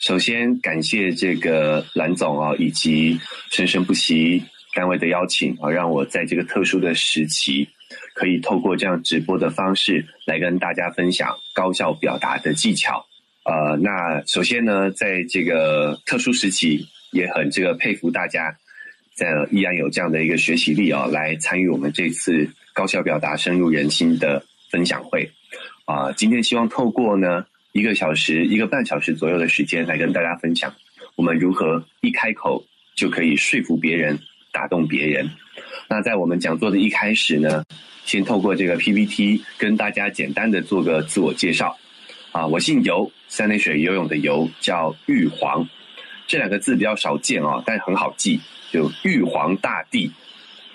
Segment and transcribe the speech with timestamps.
[0.00, 4.42] 首先感谢这个蓝总啊，以及生生不息
[4.74, 7.68] 单位的邀请啊，让我在这个特殊的时期，
[8.14, 13.04] 可以透过这样直播的方式来跟大家分享高效表达的技巧。
[13.44, 18.56] 呃，那首先呢，在这个特殊时期，也很这个佩服大家，
[19.14, 25.30] 在依然有这样的一个学习力啊，来参与我们这次高效表达深入人心的分享会。
[25.84, 30.74] 啊，今天希望透过呢一个小时、一个半小时左右的时间，来跟大家分享
[31.14, 34.18] 我们如何一开口就可以说服别人、
[34.52, 35.30] 打动别人。
[35.88, 37.64] 那在我们讲座的一开始呢，
[38.04, 41.76] 先透过这个 PPT 跟大家简单的做个自我介绍。
[42.32, 45.68] 啊，我姓游，三点水游泳的游，叫玉皇。
[46.28, 50.10] 这两个字比较少见啊，但很好记，就玉皇大帝，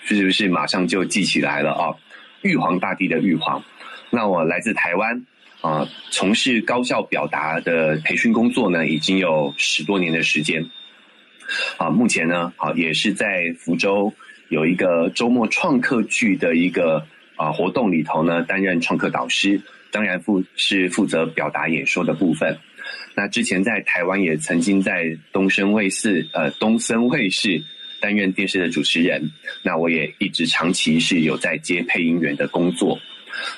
[0.04, 1.96] 是不是马上就记起来了啊？
[2.42, 3.62] 玉皇大帝的玉皇。
[4.10, 5.24] 那我来自台湾，
[5.60, 10.64] 啊，从事高效表达的培训工作呢，已经有十多年的时间。
[11.76, 14.12] 啊，目前呢，啊，也是在福州
[14.48, 22.56] 有一个周末创客剧的一个啊活动里头呢，担任创客导师，当然负是负责表达演说的部分。
[23.14, 27.62] 那之前在台湾也曾经在东森卫视，呃，东森卫视
[28.00, 29.30] 担任电视的主持人。
[29.62, 32.98] 那我也一直长期是有在接配音员的工作。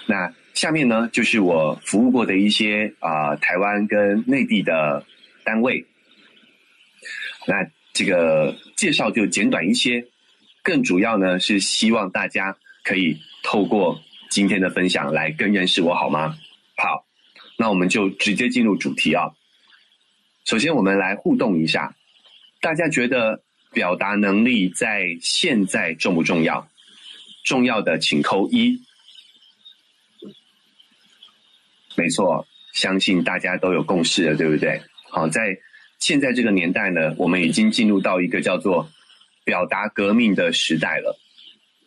[0.07, 5.07] 那下面呢，就是我服务过的一些啊台湾跟内地的
[5.45, 5.87] 单位。
[7.47, 7.55] 那
[7.93, 10.05] 这个介绍就简短一些，
[10.61, 16.35] 更主要呢是希望大家可以透过今天的分享来更认识我，好吗？
[16.77, 17.07] 好，
[17.57, 19.31] 那我们就直接进入主题啊。
[20.45, 21.95] 首先，我们来互动一下，
[22.61, 26.69] 大家觉得表达能力在现在重不重要？
[27.45, 28.88] 重要的请扣一。
[31.99, 34.81] 没错，相信大家都有共识了，对不对？
[35.11, 35.59] 好，在
[35.99, 38.89] 现在这个年代呢，我们已经进入到一个叫做
[39.43, 41.19] 表达革命的时代了。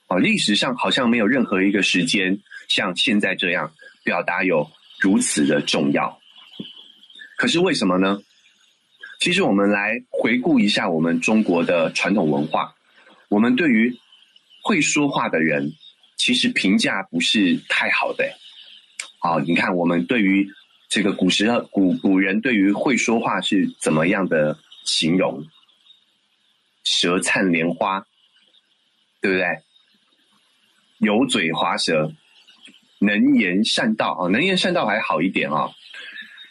[0.07, 3.71] 哦，历史上好像没有任何一个时间像现在这样
[4.03, 6.19] 表达有如此的重要。
[7.37, 8.19] 可是为什么呢？
[9.21, 12.75] 其实我们来回顾一下我们中国的传统文化，
[13.29, 13.97] 我们对于
[14.61, 15.71] 会说话的人，
[16.17, 18.25] 其实评价不是太好的。
[19.23, 20.49] 好，你看我们对于
[20.89, 25.45] 这个古时古古人对于会说话是怎么样的形容？
[26.83, 28.03] 舌灿莲花，
[29.21, 29.45] 对不对？
[30.97, 32.11] 油嘴滑舌，
[32.97, 35.69] 能言善道啊，能言善道还好一点啊。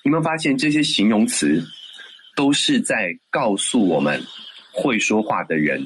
[0.04, 1.66] 有没有发现这些形容词
[2.36, 4.24] 都是在告诉我们，
[4.72, 5.84] 会说话的人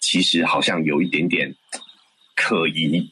[0.00, 1.54] 其实好像有一点点
[2.34, 3.08] 可疑，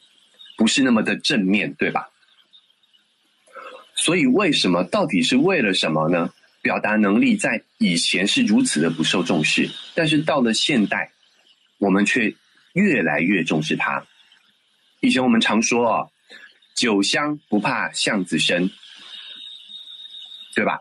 [0.56, 2.10] 不是那么的正面对吧？
[4.00, 6.32] 所以，为什么到底是为了什么呢？
[6.62, 11.10] 表达能力在以前是如此的不受重视，但是到了现代，
[11.78, 12.32] 我们却
[12.75, 14.04] 越来越重视它。
[15.00, 16.06] 以前我们常说啊
[16.75, 18.70] ，“酒香不怕巷子深”，
[20.54, 20.81] 对吧？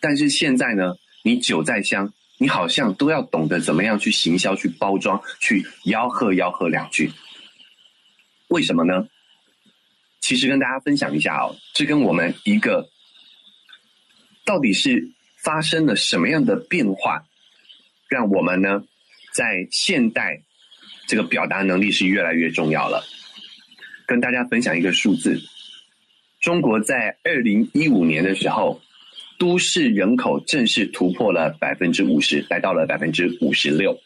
[0.00, 7.10] 但是现在呢，你酒再香，你好像都要懂得怎么样去行销、去包装、去吆喝吆喝两句。
[8.48, 9.06] 为什么呢？
[10.26, 12.90] 其实跟大家分享一下哦，这跟我们一个
[14.44, 17.24] 到底是发生了什么样的变化，
[18.08, 18.82] 让我们呢
[19.32, 20.42] 在现代
[21.06, 23.04] 这个表达能力是越来越重要了。
[24.04, 25.40] 跟大家分享一个数字：
[26.40, 28.82] 中国在二零一五年的时候，
[29.38, 33.96] 都市人口正式突破了百分之五十，来到了百分之五十六。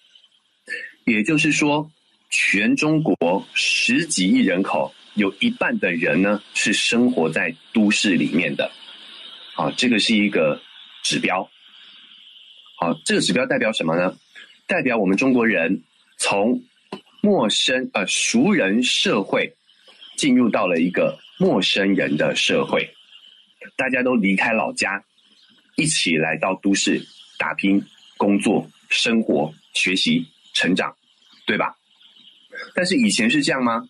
[1.07, 1.91] 也就是说，
[2.29, 4.93] 全中国十几亿人口。
[5.15, 8.71] 有一半的人呢是生活在都市里面的，
[9.55, 10.61] 好，这个是一个
[11.03, 11.51] 指标。
[12.77, 14.17] 好，这个指标代表什么呢？
[14.67, 15.83] 代表我们中国人
[16.17, 16.63] 从
[17.21, 19.53] 陌生呃熟人社会
[20.17, 22.89] 进入到了一个陌生人的社会，
[23.77, 25.05] 大家都离开老家，
[25.77, 27.05] 一起来到都市
[27.37, 27.83] 打拼、
[28.17, 30.95] 工作、生活、学习、成长，
[31.47, 31.77] 对吧？
[32.75, 33.89] 但是以前是这样吗？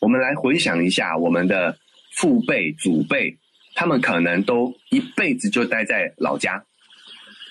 [0.00, 1.78] 我们来回想一下，我们的
[2.12, 3.36] 父辈、祖辈，
[3.74, 6.64] 他们可能都一辈子就待在老家，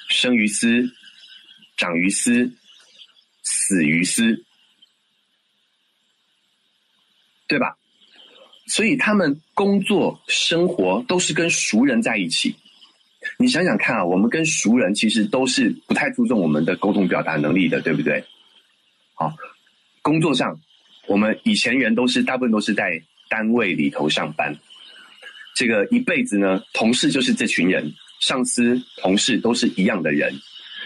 [0.10, 0.90] 生于斯，
[1.78, 2.52] 长于斯，
[3.44, 4.44] 死于斯，
[7.48, 7.78] 对吧？
[8.68, 12.56] 所以他们工作、生活都是跟熟人在一起。
[13.38, 18.24] 你想想看啊，我们跟熟人其实都是不太注重我们的沟通表达能力的，对不对？
[19.14, 19.34] 好，
[20.02, 20.60] 工作上。
[21.08, 24.56] 我们以前人都是大部分都是在单位里头上班，
[25.56, 30.34] 这个一辈子呢，同事就是这群人，上司、同事都是一样的人，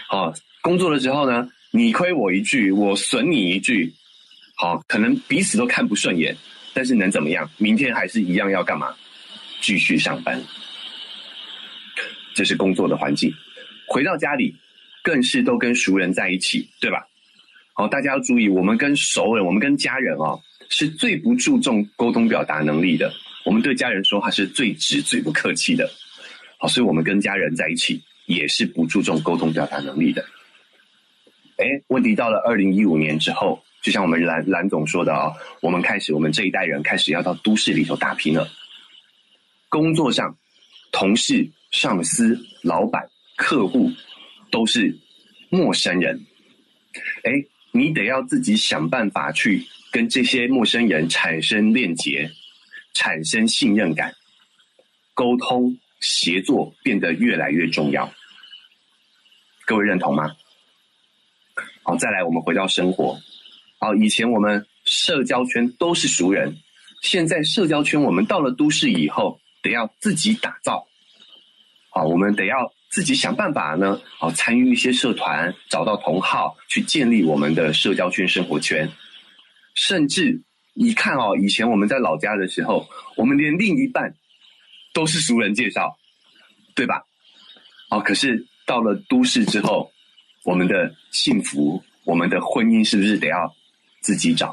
[0.08, 0.32] 好，
[0.62, 3.92] 工作的时候呢，你亏我一句，我损你一句，
[4.56, 6.36] 好，可能彼此都看不顺眼，
[6.72, 7.48] 但是能怎么样？
[7.58, 8.94] 明天还是一样要干嘛？
[9.60, 10.42] 继续上班。
[12.32, 13.30] 这是工作的环境，
[13.86, 14.54] 回到家里，
[15.02, 17.06] 更是都跟熟人在一起，对吧？
[17.80, 20.38] 好，大家要注意，我们跟熟人，我们跟家人哦，
[20.68, 23.10] 是最不注重沟通表达能力的。
[23.42, 25.90] 我们对家人说话是最直、最不客气的。
[26.58, 30.22] 好，所以我们跟家人在一起也是不注重沟通表达能力的。
[31.56, 35.32] 哎，问题到了二零一五年之后，就像我们蓝蓝总说的啊，
[35.62, 38.46] 我们开始，我们这一代人开始要到都市里头打拼了。
[39.70, 40.36] 工作上，
[40.92, 43.90] 同事、上司、老板、客户
[44.50, 44.94] 都是
[45.48, 46.20] 陌生人。
[47.22, 47.32] 哎，
[47.72, 52.30] 你得要自己想办法去跟这些陌生人产生链接，
[52.94, 54.14] 产生信任感，
[55.14, 55.78] 沟通。
[56.00, 58.10] 协作变得越来越重要，
[59.66, 60.34] 各位认同吗？
[61.82, 63.20] 好，再来，我们回到生活。
[63.78, 66.56] 好，以前我们社交圈都是熟人，
[67.02, 70.86] 现在社交圈我们到了都市以后，得要自己打造。
[71.90, 73.98] 好，我们得要自己想办法呢。
[74.18, 78.90] 好，参与一些社团，找到同好，去建立我们的社交圈、生活圈。
[79.74, 80.42] 甚至
[80.74, 84.14] 你看哦，以前我们在老家的时候，我们连另一半。
[84.92, 85.96] 都是熟人介绍，
[86.74, 87.04] 对吧？
[87.90, 89.92] 哦，可是到了都市之后，
[90.42, 93.54] 我们的幸福，我们的婚姻是不是得要
[94.00, 94.48] 自己找？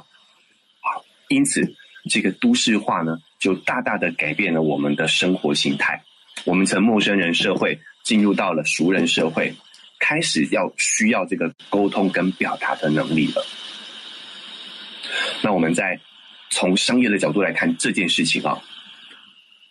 [0.79, 1.73] 好，因此
[2.07, 6.03] 这个都市化呢，就大大的改变了我们的生活形态。
[6.45, 9.53] 我们从陌生人社会进入到了熟人社会，
[9.99, 13.45] 开始要需要这个沟通跟表达的能力了。
[15.41, 15.99] 那我们再
[16.49, 18.63] 从商业的角度来看这件事情啊，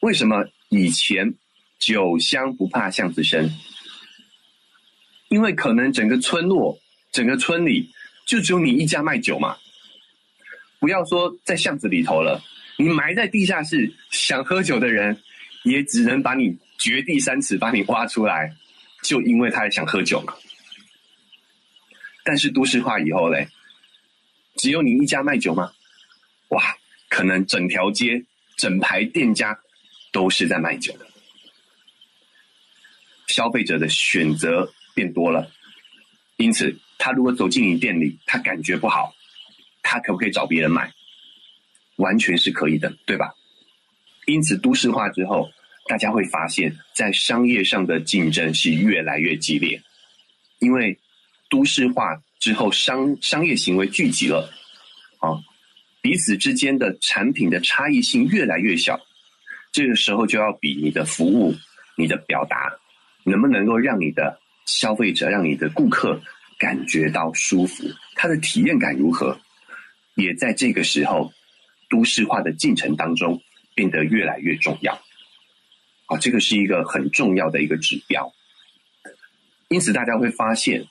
[0.01, 0.45] 为什么？
[0.69, 1.33] 以前
[1.79, 3.51] 酒香不怕巷子深，
[5.29, 6.79] 因为可能整个村落、
[7.13, 7.89] 整个村里
[8.27, 9.57] 就只有你一家卖酒嘛。
[10.79, 12.43] 不要说在巷子里头了，
[12.77, 15.19] 你埋在地下室，想喝酒的人
[15.63, 18.55] 也只能把你掘地三尺，把你挖出来，
[19.03, 20.35] 就因为他想喝酒嘛。
[22.25, 23.49] 但是都市化以后嘞，
[24.57, 25.73] 只有你一家卖酒吗？
[26.49, 26.63] 哇，
[27.09, 28.25] 可能整条街、
[28.57, 29.59] 整排店家。
[30.13, 31.07] 都是在卖酒的，
[33.27, 35.53] 消费者的选择变多了，
[36.39, 39.15] 因此他如果走进你店里，他感觉不好，
[39.83, 40.91] 他可不可以找别人买？
[41.97, 43.35] 完全是可以的，对吧？
[44.25, 45.51] 因此都市化之后，
[45.89, 49.81] 大家会发现，在商业上的竞争是越来越激烈，
[50.59, 50.99] 因为
[51.49, 54.53] 都市化之后，商商业行为聚集了，
[55.19, 55.39] 啊，
[56.03, 59.01] 彼此之间的产品的差异性越来越小。
[59.73, 61.55] 这个时候就要比你的服务、
[61.97, 62.73] 你的表达，
[63.25, 66.21] 能不能够让你的消费者、让你的顾客
[66.59, 67.85] 感觉到舒服，
[68.15, 69.39] 他的体验感如何，
[70.17, 71.33] 也在这个时候
[71.89, 73.41] 都市化的进程当中
[73.75, 74.99] 变得越来越重要。
[76.07, 78.33] 啊，这个是一个很重要的一个指标。
[79.69, 80.87] 因此，大家会发现，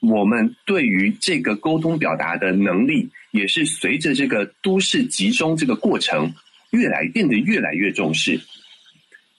[0.00, 6.32] 我们对于这个沟通表达的能力，也是随着这个都市集中这个过程。
[6.72, 8.40] 越来变得越来越重视，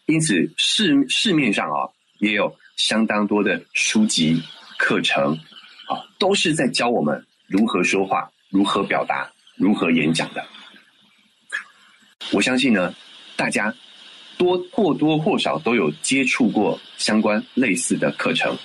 [0.05, 1.89] 因此市市面上啊
[2.19, 4.39] 也有相当多的书籍
[4.77, 5.35] 课程
[5.89, 10.45] 啊，都是在教我们如何说话、如何表达、如何演讲的。
[12.31, 12.93] 我相信呢，
[13.35, 13.73] 大家
[14.43, 18.57] 多或多或少都有接触过相关类似的课程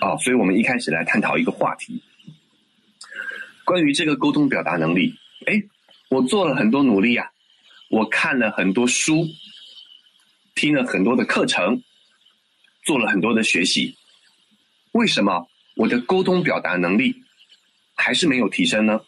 [0.00, 2.00] 啊，所以我们一开始来探讨一个话题，
[3.64, 5.14] 关于这个沟通表达能力，
[5.46, 5.62] 哎。
[6.08, 7.26] 我做了很多努力啊，
[7.88, 9.26] 我看了很多书，
[10.54, 11.82] 听了很多的课程，
[12.84, 13.96] 做了很多的学习。
[14.90, 17.14] 为什么我的沟通表达能力
[17.94, 19.00] 还是没有提升呢？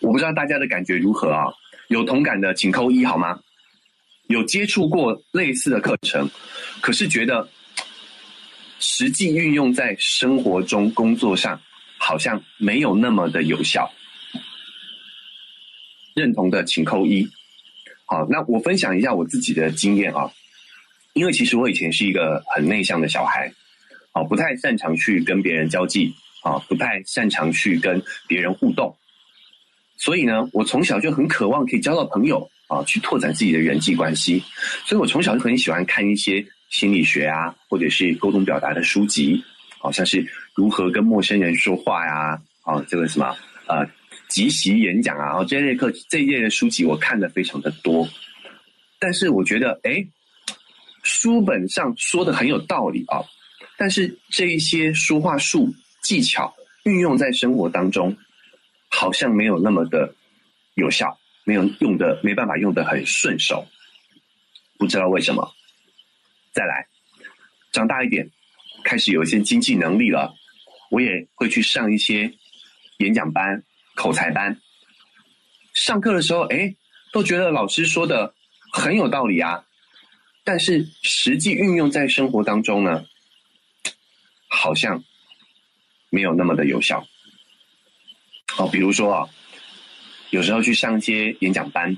[0.00, 1.46] 我不知道大家的感觉如何啊？
[1.88, 3.38] 有同感的请扣一好吗？
[4.28, 6.28] 有接触过类似的课程，
[6.80, 7.48] 可是觉得
[8.78, 11.60] 实际运用在生活中、工作上。
[12.00, 13.90] 好像没有那么的有效，
[16.14, 17.28] 认同的请扣一。
[18.06, 20.30] 好，那我分享一下我自己的经验啊，
[21.12, 23.52] 因为其实我以前是一个很内向的小孩，
[24.12, 26.14] 啊，不太擅长去跟别人交际，
[26.44, 28.96] 啊，不太擅长去跟别人互动，
[29.98, 34.42] 所以呢，我从小就很渴望可以交到朋友，啊，去拓展自己的人际关系，
[34.86, 39.44] 所以我从小就很喜欢看一些心理学啊，或者是沟通表达的书籍。
[39.80, 40.26] 好像是
[40.56, 42.36] 如何跟陌生人说话呀？
[42.62, 43.32] 啊，这个什么
[43.68, 43.88] 呃，
[44.28, 48.08] 即席演讲啊，这类课这一类的书籍我看的非常的多。
[48.98, 50.04] 但是我觉得，哎，
[51.04, 53.22] 书本上说的很有道理啊。
[53.76, 56.52] 但是这一些说话术技巧
[56.82, 58.16] 运用在生活当中，
[58.88, 60.14] 好像没有那么的
[60.74, 63.66] 有效，没有用的没办法用的很顺手，
[64.78, 65.54] 不知道为什么。
[66.52, 66.86] 再来，
[67.72, 68.30] 长大一点，
[68.84, 70.34] 开始有一些经济能力了，
[70.90, 72.32] 我也会去上一些
[72.98, 73.62] 演讲班、
[73.94, 74.60] 口才班。
[75.74, 76.74] 上课的时候，哎，
[77.12, 78.34] 都觉得老师说的
[78.72, 79.64] 很有道理啊，
[80.44, 83.04] 但是实际运用在生活当中呢？
[84.50, 85.04] 好像
[86.08, 87.06] 没有那么的有效
[88.58, 88.68] 哦。
[88.70, 89.28] 比如说啊，
[90.30, 91.96] 有时候去上一些演讲班，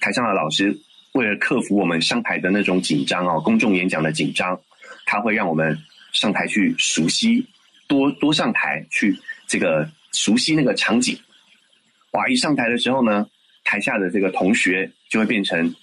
[0.00, 0.76] 台上的老师
[1.12, 4.60] 为了克服我们上台的那种紧张哦，公众演讲的紧张，
[5.06, 5.78] 他会让我们
[6.12, 7.46] 上台去熟悉，
[7.86, 11.18] 多多上台去这个熟悉那个场景。
[12.12, 13.26] 哇，一上台的时候呢，
[13.62, 15.74] 台下的这个同学就会变成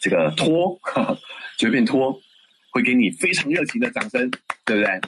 [0.00, 0.78] 这个托，
[1.58, 2.20] 就会变托。
[2.70, 4.28] 会给你非常热情的掌声，
[4.64, 5.00] 对不对？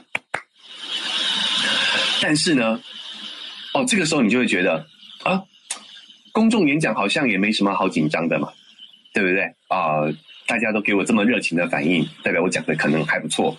[2.21, 2.81] 但是呢，
[3.77, 4.87] 哦，这个时候你就会觉得
[5.23, 5.43] 啊，
[6.31, 8.51] 公众演讲好像也没什么好紧张的嘛，
[9.13, 9.43] 对不对？
[9.67, 10.01] 啊，
[10.47, 13.55] 大家都给我这么热情的反应，代表我讲的可能还不错。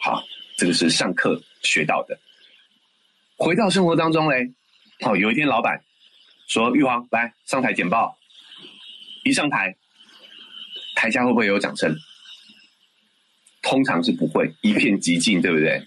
[0.00, 0.24] 好，
[0.56, 2.18] 这个是上课学到的。
[3.36, 4.52] 回到生活当中嘞，
[5.00, 5.80] 哦，有一天老板
[6.48, 8.18] 说：“玉皇来上台简报。”
[9.22, 9.76] 一上台，
[10.96, 11.96] 台下会不会有掌声？
[13.62, 15.80] 通常是不会一片寂静，对不对？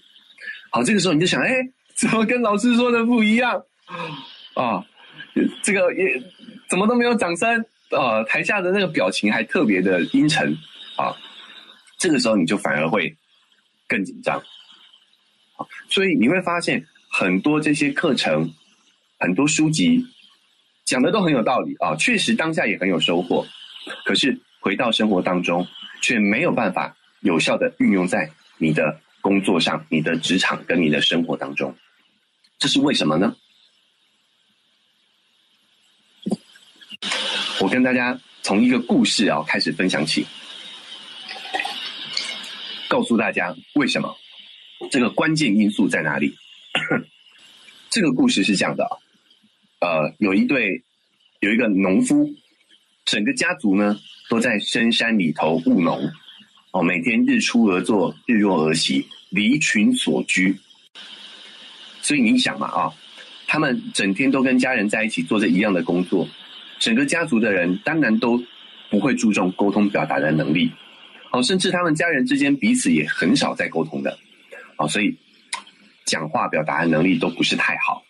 [0.70, 1.50] 好，这个时候你就想，哎，
[1.98, 3.62] 怎么跟老师说的不一样
[4.54, 4.84] 啊？
[5.62, 6.22] 这个也
[6.68, 8.22] 怎么都没有掌声啊？
[8.24, 10.52] 台下的那个表情还特别的阴沉
[10.96, 11.16] 啊。
[11.98, 13.16] 这个时候你就反而会
[13.88, 14.42] 更紧张。
[15.88, 18.52] 所以你会发现很多这些课程、
[19.18, 20.04] 很多书籍
[20.84, 23.46] 讲的都很有道理啊，确实当下也很有收获。
[24.04, 25.66] 可是回到生活当中，
[26.02, 26.94] 却没有办法。
[27.20, 31.74] 有效的运用在你的工作上、你的职场跟你的生活当中，
[32.58, 33.36] 这是为什么呢？
[37.60, 40.26] 我跟大家从一个故事啊开始分享起，
[42.88, 44.16] 告诉大家为什么
[44.90, 46.36] 这个关键因素在哪里。
[47.90, 48.86] 这个故事是这样的，
[49.80, 50.82] 呃，有一对
[51.40, 52.34] 有一个农夫，
[53.04, 53.98] 整个家族呢
[54.28, 56.12] 都在深山里头务农。
[56.72, 60.58] 哦，每天日出而作，日落而息，离群所居。
[62.06, 62.94] 所以你想嘛，啊，
[63.48, 66.24] 他们整天都跟家人在一起做着一样的工作，
[66.78, 68.40] 整个家族的人当然都
[68.88, 70.70] 不会注重沟通表达的能力。
[71.32, 74.16] 哦，甚至他们家人之间彼此也很少在沟通的。
[74.76, 75.16] 哦，所以
[76.04, 78.04] 讲话表达的能力都不是太好。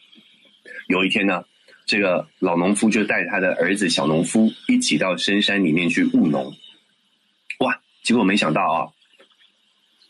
[0.88, 1.42] 有一天呢，
[1.86, 6.54] 这个老农夫就带着他的儿子小农夫一起到深山里面去务农。
[7.60, 8.78] 哇结果没想到啊，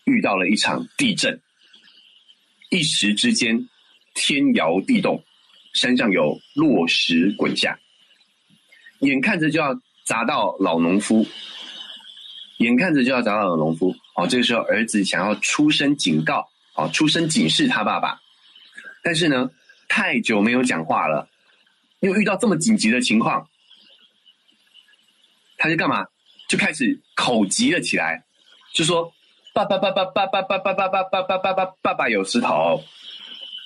[0.06, 1.40] 遇到了一场地震，
[2.70, 3.68] 一时之间
[4.16, 5.22] 天摇地动，
[5.74, 7.78] 山上有落石滚下，
[9.00, 11.24] 眼看着就要砸到老农夫，
[12.58, 13.94] 眼看着就要砸到老农夫。
[14.16, 18.18] 哦，这个时候儿子想要出声警告，哦，出声警示他爸爸，
[19.04, 19.50] 但是呢，
[19.86, 21.28] 太久没有讲话了，
[22.00, 23.46] 又遇到这么紧急的情况，
[25.58, 26.06] 他就干嘛？
[26.48, 28.24] 就开始口急了起来，
[28.72, 29.12] 就说
[29.52, 32.82] ：“爸爸爸爸爸爸爸爸爸爸爸爸爸爸爸爸有石头。”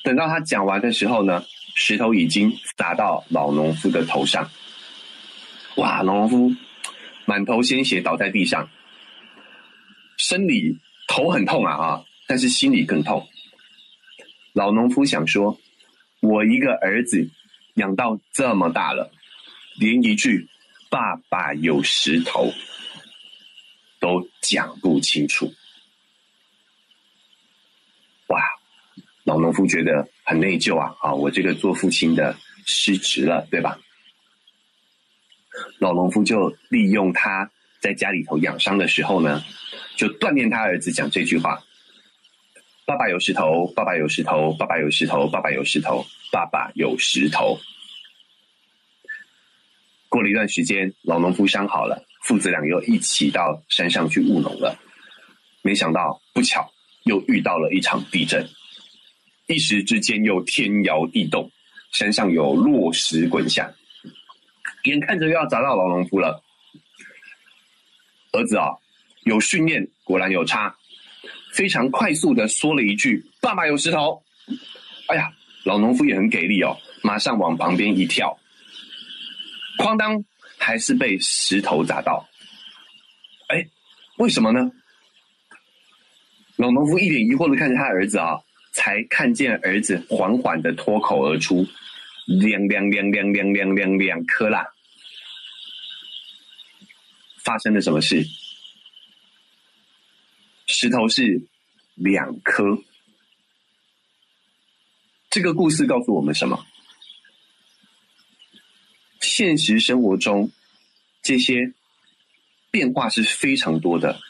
[0.02, 4.50] 等到他讲完的时候呢，石头已经砸到老农夫的头上。
[5.76, 6.54] 哇，老农夫
[7.24, 8.68] 满头鲜血倒在地上，
[10.16, 13.28] 生理头很痛啊啊，但是心里更痛。
[14.52, 15.58] 老农夫想说
[16.20, 17.30] ：“我一个儿子
[17.74, 19.12] 养到这么大了，
[19.78, 20.48] 连一句
[20.90, 22.52] ‘爸爸有石头’。”
[24.00, 25.52] 都讲不清楚，
[28.28, 28.40] 哇！
[29.30, 30.92] 老农夫觉得很内疚啊！
[31.00, 33.78] 啊，我这个做父亲的失职了，对吧？
[35.78, 37.48] 老农夫就利用他
[37.80, 39.40] 在家里头养伤的时候呢，
[39.94, 41.62] 就锻炼他儿子讲这句话
[42.84, 47.56] ：“爸爸有石头，爸爸有石头，爸爸有石头，爸爸有石头，爸爸有石头。”
[50.10, 52.04] 过了一段时间，老农夫伤好了。
[52.24, 54.76] 父子俩又一起到山上去务农了，
[55.62, 56.68] 没想到不巧
[57.04, 58.44] 又遇到了一场地震，
[59.50, 61.50] 一时之间又天摇地动，
[61.90, 63.68] 山上有落石滚下，
[64.84, 66.40] 眼看着又要砸到老农夫了。
[68.30, 68.68] 儿子啊，
[69.24, 70.72] 有训练，果然有差，
[71.52, 74.22] 非常快速的说了一句：“爸爸有石头。”
[75.10, 75.32] 哎呀，
[75.64, 78.38] 老农夫也很给力哦，马上往旁边一跳，
[79.78, 80.24] 哐当。
[80.62, 82.28] 还是被石头砸到？
[83.48, 83.66] 哎，
[84.18, 84.70] 为什么呢？
[86.56, 88.38] 老农夫一脸疑惑的看着他儿子啊，
[88.72, 91.66] 才看见儿子缓缓的脱口而出
[92.26, 94.66] ：“两两两两两两两两颗啦！”
[97.42, 98.24] 发生了什么事？
[100.66, 101.42] 石头是
[101.94, 102.78] 两颗。
[105.28, 106.66] 这个故事告诉我们什么？
[109.20, 110.50] 现实生活中，
[111.22, 111.72] 这些
[112.70, 114.20] 变化是非常多的。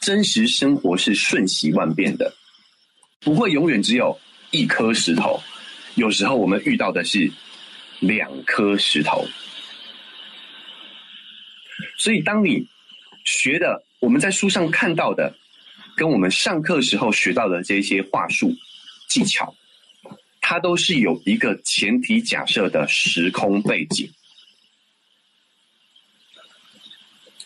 [0.00, 2.34] 真实生活是瞬息万变的，
[3.20, 4.18] 不会永远只有
[4.50, 5.42] 一颗石头。
[5.94, 7.30] 有时候我们遇到的是
[8.00, 9.26] 两颗石头。
[11.96, 12.66] 所以，当你
[13.24, 15.34] 学的，我们在书上看到的，
[15.96, 18.54] 跟我们上课时候学到的这些话术、
[19.08, 19.54] 技巧，
[20.40, 24.10] 它都是有一个前提假设的时空背景，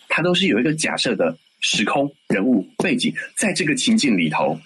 [0.08, 4.58] 它都是有一个假设的时空人物背景，在这个情境里头，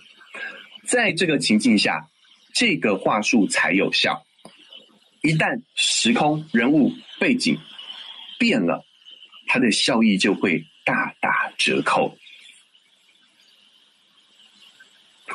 [0.87, 2.09] 在这个情境下，
[2.55, 4.25] 这个话术才有效。
[5.23, 7.59] 一旦时空人物背景
[8.39, 8.85] 变了，
[9.47, 12.17] 它的效益就会大打折扣。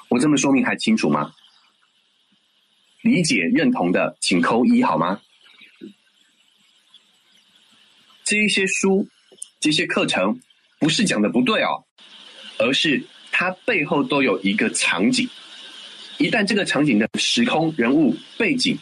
[0.07, 1.33] 我这么说明还清楚吗？
[3.01, 5.21] 理解认同的，请扣一好吗？
[8.23, 9.05] 这一些书，
[9.59, 10.39] 这些课程，
[10.79, 11.83] 不是讲的不对哦，
[12.59, 15.27] 而是它背后都有一个场景。
[16.21, 18.77] 一旦这个场景的时空人物背景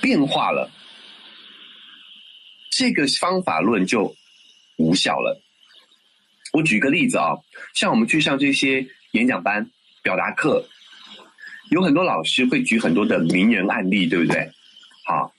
[0.00, 0.70] 变化了，
[2.70, 4.14] 这个方法论就。
[4.82, 5.38] 无效了。
[6.54, 7.36] 我举个例子啊，
[7.74, 9.70] 像我们去上这些演讲班、
[10.02, 10.66] 表达课，
[11.70, 14.50] 有很多老师会举很多的名人案例，对不对？
[15.04, 15.30] 好，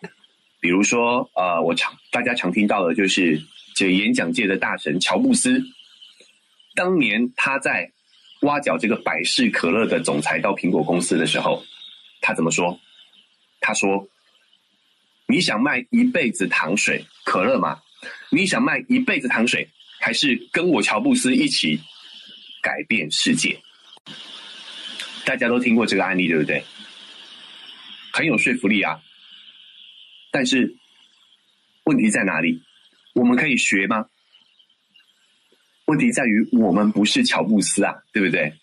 [0.60, 3.42] 比如说呃，我常大家常听到的就是
[3.74, 5.60] 这演讲界的大神乔布斯，
[6.76, 7.92] 当年他在
[8.42, 11.64] 挖角这个百事可乐的总裁到苹果公司的时候，
[12.22, 12.80] 他怎么说？
[13.60, 14.08] 他说
[15.28, 17.80] ：“你想卖一辈子糖水可乐吗？”
[18.32, 21.80] 你想卖一辈子糖水，还是跟我乔布斯一起
[22.62, 23.62] 改变世界？
[25.24, 26.64] 大家都听过这个案例，对不对？
[28.12, 29.00] 很有说服力啊。
[30.32, 30.76] 但是
[31.84, 32.64] 问题在哪里？
[33.14, 34.08] 我们可以学吗？
[35.92, 38.54] 问题在于我们不是乔布斯啊，对不对？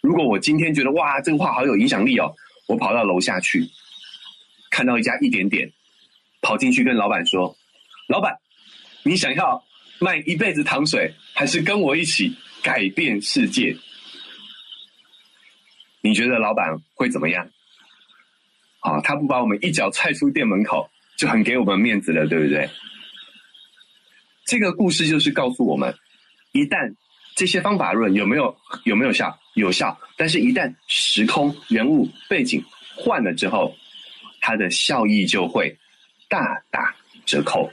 [0.00, 2.34] 如果我今天觉得哇，这个话好有影响力哦，
[2.66, 3.64] 我跑到楼下去，
[4.68, 5.70] 看到一家一点点，
[6.40, 7.56] 跑进去跟老板说
[8.10, 8.36] ：“老板。”
[9.04, 9.64] 你想要
[10.00, 12.34] 卖一辈子糖水，还是跟我一起
[12.64, 13.76] 改变世界？
[16.00, 17.48] 你觉得老板会怎么样？
[18.80, 22.68] 啊，他不把我们一脚踹出店门口，就很给我们面子了，对不对？
[24.46, 25.94] 这个故事就是告诉我们：
[26.52, 26.94] 一旦
[27.34, 29.38] 这些方法论有没有有没有效？
[29.54, 33.76] 有效，但是一旦时空、人物、背景换了之后，
[34.40, 35.76] 它的效益就会
[36.28, 36.94] 大打
[37.26, 37.70] 折扣。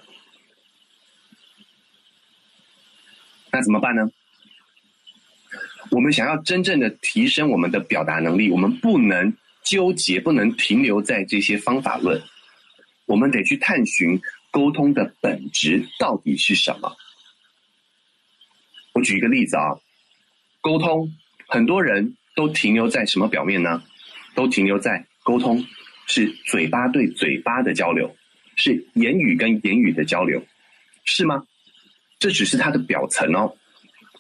[3.52, 4.10] 那怎么办呢？
[5.92, 12.22] 我们想要真正的提升我们的表达能力，我们不能纠结，不能停留在这些方法论，
[13.06, 14.20] 我们得去探寻
[14.52, 16.98] 沟通的本质到底是什么。
[18.97, 19.77] 我举一个例子啊，
[20.60, 21.13] 沟通
[21.47, 23.83] 很多人都停留在什么表面呢？
[24.33, 25.63] 都停留在沟通
[26.07, 28.15] 是嘴巴对嘴巴的交流，
[28.55, 30.43] 是言语跟言语的交流，
[31.05, 31.43] 是吗？
[32.17, 33.55] 这只是它的表层哦，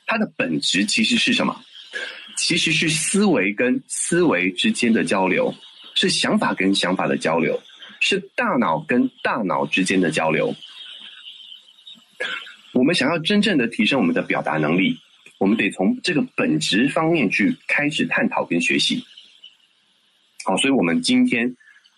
[0.05, 1.59] 它的本质其实是什么？
[2.35, 5.51] 其实是思维跟思维之间的交流，
[5.95, 7.59] 是想法跟想法的交流，
[7.99, 10.55] 是大脑跟大脑之间的交流。
[12.77, 14.99] 我们想要真正的提升我们的表达能力，
[15.39, 19.03] 我们得从这个本质方面去开始探讨跟学习。
[20.45, 21.55] 好，所以我们今天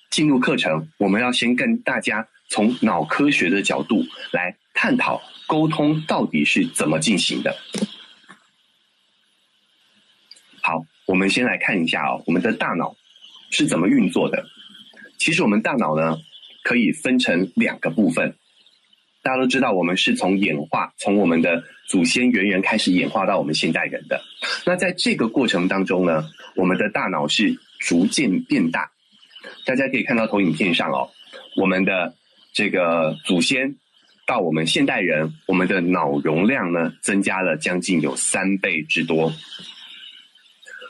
[0.09, 5.21] 进入课程，我们要先跟大家从脑科学的角度来探讨。
[5.47, 7.57] 沟通到底是怎么进行的？
[10.61, 12.95] 好，我们先来看一下哦，我们的大脑
[13.49, 14.45] 是怎么运作的。
[15.17, 16.17] 其实我们大脑呢，
[16.63, 18.35] 可以分成两个部分。
[19.21, 24.21] 大家都知道，我们是从演化，从我们的祖先猿人开始演化到我们现代人的。
[24.65, 28.91] 那在这个过程当中呢，我们的大脑是逐渐变大。
[29.65, 31.09] 大家可以看到投影片上哦，
[31.55, 32.15] 我们的
[32.53, 33.75] 这个祖先。
[34.25, 39.33] 到我们现代人，我们的脑容量呢增加了将近有三倍之多。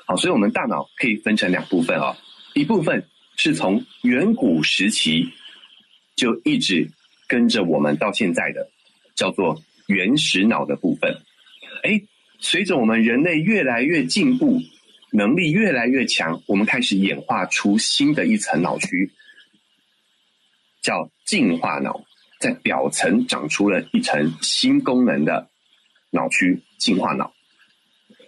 [0.05, 2.17] 好，所以我们大脑可以分成两部分啊，
[2.53, 3.01] 一部分
[3.37, 5.29] 是从远古时期
[6.17, 6.91] 就一直
[7.29, 8.69] 跟着我们到现在的，
[9.15, 11.15] 叫做原始脑的部分。
[11.83, 12.01] 哎，
[12.39, 14.59] 随着我们人类越来越进步，
[15.11, 19.11] 能力越来越强，我们开始演化出新的一层脑区，
[20.81, 22.03] 叫进化脑，
[22.39, 25.47] 在表层长出了一层新功能的
[26.09, 27.31] 脑区——进化脑。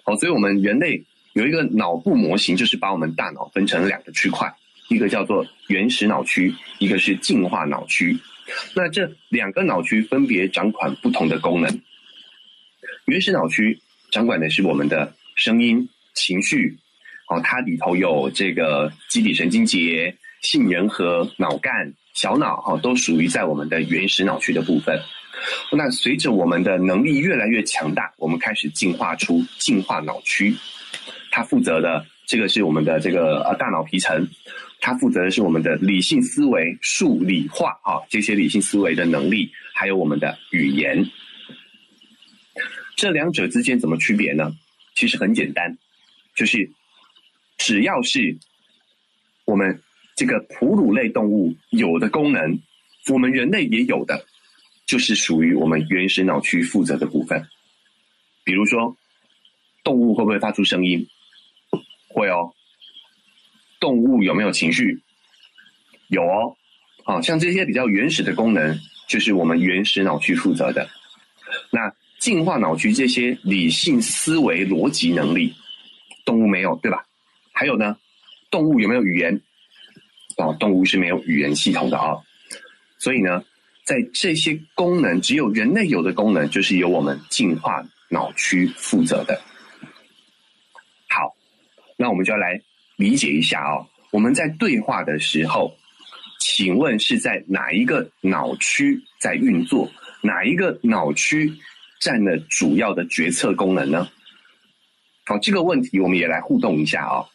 [0.03, 4.53] 好，所以我们人类有一个脑部模型，就是把我们大脑分成两个区块，
[4.91, 8.17] 一个叫做原始脑区，一个是进化脑区。
[8.75, 11.81] 那这两个脑区分别掌管不同的功能。
[13.05, 13.79] 原始脑区
[14.11, 16.77] 掌管的是我们的声音、情绪，
[17.29, 24.99] 哦，它里头有这个基底神经节、杏仁核、脑干、小脑，哈，都属于在我们的原始脑区的部分。
[25.71, 30.53] 那随着我们的能力越来越强大，我们开始进化出进化脑区，
[31.31, 34.27] 它负责的这个是我们的这个呃大脑皮层，
[34.81, 41.07] 它负责的是我们的理性思维、数理化啊这些理性思维的能力，还有我们的语言。
[42.97, 44.51] 这两者之间怎么区别呢？
[44.95, 45.77] 其实很简单，
[46.35, 46.69] 就是
[47.57, 48.37] 只要是
[49.45, 49.81] 我们
[50.15, 52.59] 这个哺乳类动物有的功能，
[53.09, 54.25] 我们人类也有的。
[54.87, 57.47] 就是属于我们原始脑区负责的部分，
[58.43, 58.97] 比如说，
[59.85, 61.07] 动物会不会发出声音？
[62.09, 62.53] 会哦。
[63.81, 65.01] 动物有没有情绪？
[66.07, 66.55] 有哦。
[67.03, 70.87] 好像这些比较原始的功能，就是我们原始脑区负责的。
[71.69, 75.53] 那进化脑区这些理性思维逻辑能力，
[76.23, 77.03] 动物没有，对吧？
[77.51, 77.97] 还有呢，
[78.49, 79.41] 动物有没有语言？
[80.37, 82.15] 哦，动物是没有语言系统的啊。
[82.97, 83.43] 所以呢？
[83.83, 89.41] 在这些功能，只有人类有的功能，就是由我们进化脑区负责的。
[91.09, 91.35] 好，
[91.97, 92.61] 那我们就要来
[93.01, 93.87] 理解一下哦。
[94.11, 95.75] 我们在对话的时候，
[96.39, 99.91] 请问是在哪一个脑区在运作？
[100.21, 101.51] 哪一个脑区
[101.99, 104.07] 占了主要的决策功能呢？
[105.25, 107.25] 好，这个问题我们也来互动一下啊。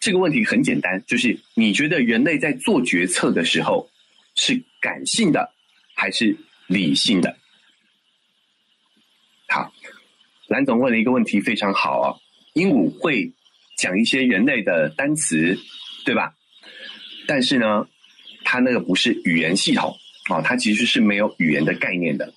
[0.00, 3.88] 这个问题很简单，就是你觉得人类在做决策的时候
[4.34, 5.50] 是感性的？
[5.94, 7.34] 还是理性的。
[9.48, 9.72] 好，
[10.48, 12.12] 蓝总问了一个问题，非常好啊。
[12.52, 13.32] 鹦鹉会
[13.76, 15.56] 讲一些人类的单词，
[16.04, 16.34] 对吧？
[17.26, 17.86] 但是呢，
[18.44, 19.94] 它那个不是语言系统
[20.30, 22.32] 啊，它其实是没有语言的概念的。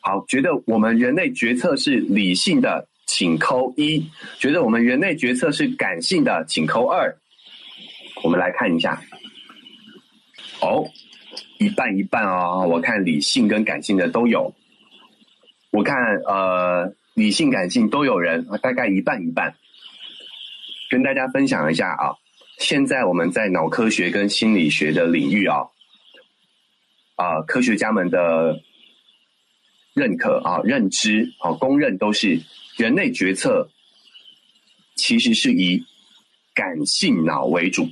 [0.00, 4.02] 好，觉得我们人类决策是理性的，请扣一；
[4.38, 7.16] 觉得我们人类决策是感性的，请扣二。
[8.22, 9.02] 我们来看一下。
[10.60, 10.88] 哦。
[11.58, 14.52] 一半一半哦，我看理性跟感性的都有。
[15.70, 15.96] 我看
[16.26, 19.54] 呃，理性感性都有人，大概一半一半。
[20.92, 22.12] 跟大家分享一下啊，
[22.58, 25.62] 现在我们在脑科学跟心理学的领域啊，
[27.16, 28.60] 啊，科学家们的
[29.94, 32.42] 认可啊、认知啊、公认都是
[32.76, 33.70] 人类决策
[34.94, 35.82] 其实是以
[36.52, 37.88] 感性脑为主。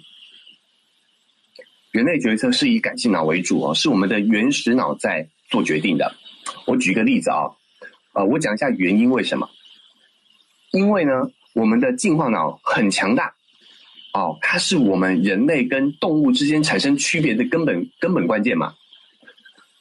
[1.92, 6.14] 人类决策是以感性脑为主哦，是我们的原始脑在做决定的。
[6.66, 7.48] 我举一个例子啊，
[8.12, 9.48] 呃，我讲一下原因为什么？
[10.70, 13.34] 因为呢，我们的进化脑很强大，
[14.12, 18.74] 哦，它是我们人类跟动物之间产生区别的根本根本关键嘛。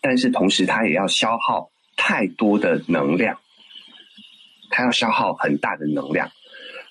[0.01, 3.37] 但是同时，它也要消耗太多的能量，
[4.69, 6.31] 它要消耗很大的能量。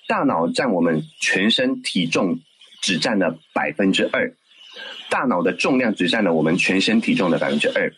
[0.07, 2.39] 大脑占我们全身体重
[2.81, 4.33] 只占了百分之二。
[5.09, 7.91] 大脑的重量只占了我们全身体重的百分之二，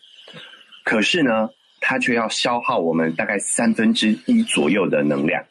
[0.82, 5.44] 可是呢，它却要消耗我们大概三分之一左右的能量。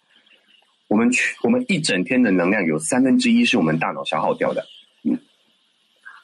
[0.92, 4.68] 我们去我们一整天的能量有三分之一是我们大脑消耗掉的。
[5.04, 5.18] 嗯，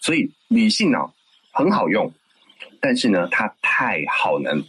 [0.02, 1.14] 所以理性脑
[1.54, 2.12] 很好用，
[2.82, 4.62] 但是呢，它太耗能。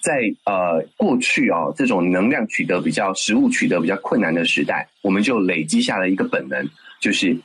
[0.00, 6.66] 在呃过去啊，这种能量取得比较、食物取得比较困难的时代，我们就累积下了一个本能，
[6.98, 7.36] 就是。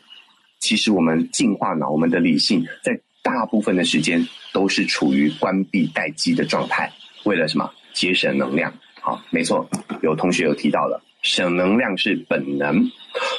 [0.59, 6.89] 其实我们进化脑，我们的理性在大部分的时间都是处于关闭待机的状态，
[7.23, 7.67] 为了什么？
[7.93, 8.71] 节省能量。
[9.01, 9.67] 好，没错，
[10.03, 12.87] 有同学有提到了，省能量是本能，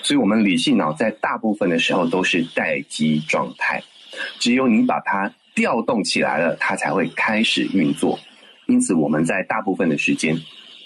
[0.03, 3.81] 所以我们理性脑在大部分的时候都是待机状态，
[4.41, 8.19] 只有你把它调动起来了，它才会开始运作。
[8.67, 10.37] 因此，我们在大部分的时间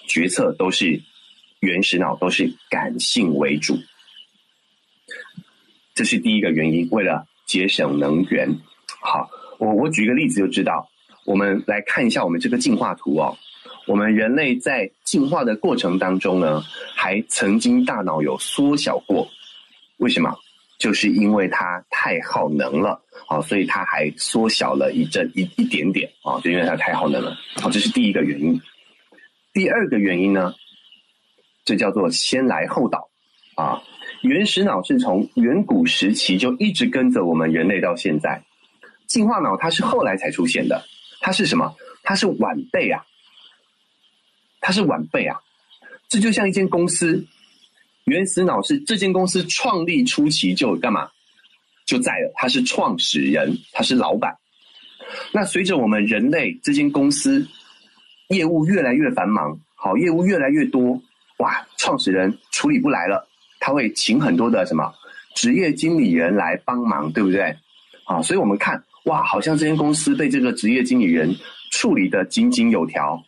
[0.07, 1.01] 决策都是
[1.61, 3.79] 原始脑，都是感性为主。
[5.95, 8.47] 这是第一个原因，为了节省能源。
[9.01, 10.87] 好，我我举个例子就知道。
[11.25, 13.37] 我们来看一下我们这个进化图哦。
[13.87, 16.63] 我们人类在进化的过程当中呢，
[16.95, 19.29] 还曾经大脑有缩小过。
[19.99, 20.37] 为什么？
[20.79, 28.61] 就是因为它太耗能了，好，所以它还缩小了一阵一一点点啊，就因为它太耗能了，好，这是第一个原因。
[29.55, 30.55] 第二个原因呢，
[31.65, 33.09] 这叫做先来后到
[33.55, 33.83] 啊。
[34.21, 38.43] 原始脑是从远古时期就一直跟着我们人类到现在，
[39.07, 40.85] 进化脑它是后来才出现的，
[41.21, 41.75] 它是什么？
[42.03, 43.03] 它是晚辈啊，
[44.67, 45.39] 他是晚辈啊。
[46.09, 47.25] 这就像一间公司，
[48.07, 51.09] 原始脑是这间公司创立初期就干嘛
[51.85, 54.37] 就在了，他是创始人，他是老板。
[55.31, 57.47] 那随着我们人类这间公司
[58.31, 61.01] 业务越来越繁忙，好，业务越来越多，
[61.37, 63.25] 哇，创始人处理不来了。
[63.61, 64.93] 他会请很多的什么
[65.37, 67.57] 职业经理人来帮忙，对不对？
[68.07, 71.33] 啊，所以我们看哇，好像这间公司被这个职业经理人
[71.71, 73.25] 处理的井井有条，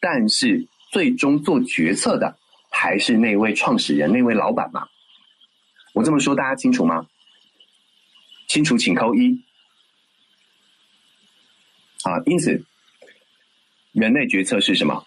[0.00, 2.36] 但是最终做决策的
[2.70, 4.86] 还是那位创始人、那位老板嘛。
[5.94, 7.06] 我这么说大家清楚吗？
[8.46, 9.42] 清楚请扣一。
[12.04, 12.64] 啊，因此
[13.92, 15.04] 人类决策是什么？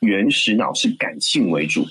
[0.00, 1.86] 原始脑是感性为主。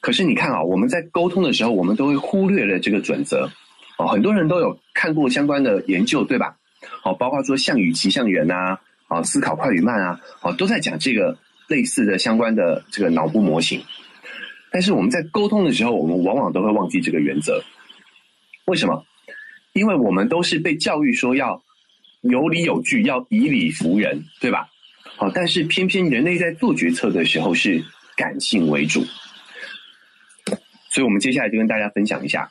[0.00, 3.50] 可是你看啊，我们在沟通的时候，我们都会忽略了这个准则
[3.96, 4.08] 哦。
[4.08, 6.56] 很多人都有看过相关的研究，对吧？
[7.04, 11.38] 哦，包括说项羽骑象人啊，啊，思考快与慢啊，哦，都在讲这个
[11.68, 13.82] 类似的相关的这个脑部模型。
[14.70, 17.62] 但是我们在沟通的时候，我们往往都会忘记这个原则。
[18.66, 19.04] 为什么？
[19.72, 21.62] 因为我们都是被教育说要
[22.22, 24.68] 有理有据，要以理服人，对吧？
[25.16, 27.82] 好，但是偏偏人类在做决策的时候是
[28.16, 29.04] 感性为主。
[30.90, 32.50] 所以，我们接下来就跟大家分享一下，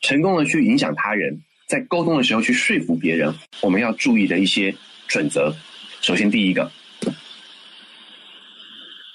[0.00, 4.74] 成功的去影响他人，在沟通的时候去说服别人，我们要注意的一些
[5.06, 5.54] 准则。
[6.00, 6.70] 首先，第一个，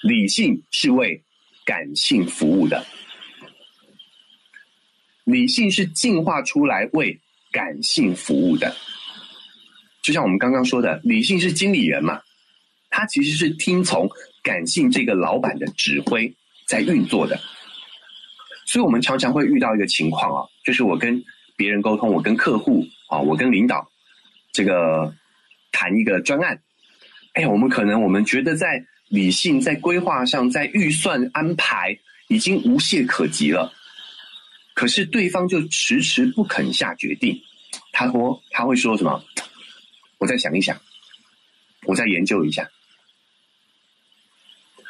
[0.02, 1.20] 理性是为
[1.64, 2.84] 感性服务的，
[5.24, 7.18] 理性是进化出来为
[7.50, 8.74] 感性服务的。
[10.02, 12.20] 就像我们刚刚说的，理性是经理人嘛，
[12.90, 14.08] 他其实是听从
[14.42, 16.32] 感性这个老板的指挥
[16.66, 17.40] 在运作的。
[18.66, 21.24] 所以我们常常会遇到一个情况啊，就是我跟
[21.56, 23.90] 别人沟通，我跟客户啊，我跟领导
[24.52, 25.12] 这个
[25.72, 26.62] 谈一个专案，
[27.34, 31.96] 哎，我们可能我们觉得在理性、在规划上、在预算安排
[32.28, 33.72] 已经无懈可击了，
[34.74, 37.40] 可是对方就迟迟不肯下决定。
[37.92, 39.24] 他说他会说什么？
[40.18, 40.80] 我再想一想，
[41.86, 42.68] 我再研究一下。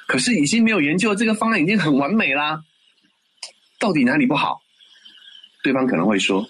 [0.07, 2.63] 可是已经没有研究，这个方案已经很完美啦。
[3.79, 4.63] 到底哪里不好？
[5.63, 6.47] 对方可能会说：“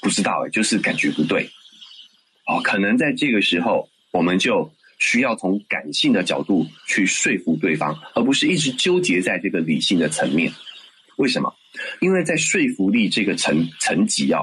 [0.00, 1.50] 不知道，哎，就是感觉不对。”
[2.46, 10.52] 哦，可能在这个时候，我们就需要从感性的角度去说服对方，而不是一直纠结在这个理性的层面。
[11.16, 11.52] 为什么？
[12.00, 14.42] 因为在说服力这个层层级啊，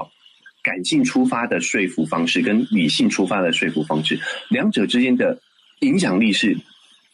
[0.62, 4.19] 感性出发的说服方式跟理性出发的说服方式，
[4.50, 5.39] 两者之间的
[5.80, 6.58] 影响力是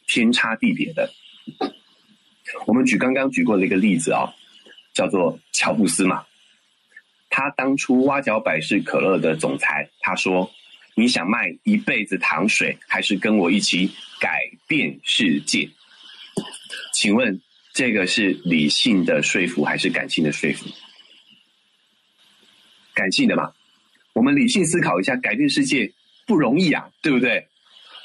[0.08, 1.14] 天差地别的。
[2.66, 4.34] 我们举刚刚举过的一个例子啊。
[4.96, 6.24] 叫做乔布斯嘛，
[7.30, 10.50] 他当初挖角百事可乐的总裁，他说
[10.96, 15.70] ：“你想卖一辈子糖水，还是跟我一起改变世界？”
[16.94, 17.40] 请问
[17.74, 20.66] 这个是理性的说服还是感性的说服？
[22.94, 23.52] 感性的嘛，
[24.14, 25.92] 我们理性思考一下，改变世界
[26.26, 27.46] 不容易啊，对不对？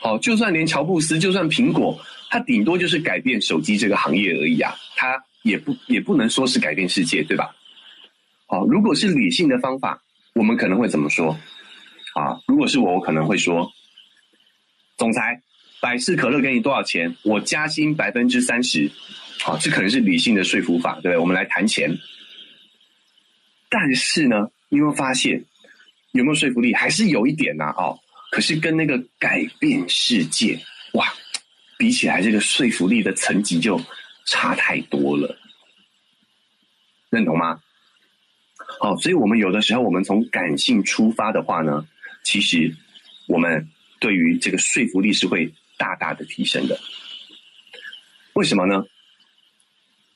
[0.00, 1.98] 好，就算连乔布斯，就算苹果，
[2.28, 5.24] 它顶多就是改变手机这个行业而已啊，它。
[5.42, 7.56] 也不也不能说是改变世界，对吧？
[8.46, 9.98] 好，如果是理性的方法，
[10.34, 11.34] 我们可能会怎么说？
[12.14, 13.70] 啊，如果是我，我可能会说，
[14.96, 15.42] 总裁，
[15.80, 17.14] 百事可乐给你多少钱？
[17.22, 18.90] 我加薪百分之三十。
[19.40, 21.18] 好，这可能是理性的说服法，对不对？
[21.18, 21.96] 我们来谈钱。
[23.68, 25.44] 但是呢，你有没有发现，
[26.12, 26.74] 有没有说服力？
[26.74, 27.98] 还是有一点呐，哦。
[28.30, 30.58] 可是跟那个改变世界，
[30.92, 31.06] 哇，
[31.78, 33.80] 比起来，这个说服力的层级就。
[34.26, 35.36] 差太多了，
[37.08, 37.60] 认同吗？
[38.78, 41.84] 好，所以我们有的时候，我们从感性出发的话呢，
[42.24, 42.74] 其实
[43.26, 46.78] 我们对于这个说服力是会大大的提升的。
[48.34, 48.84] 为什么呢？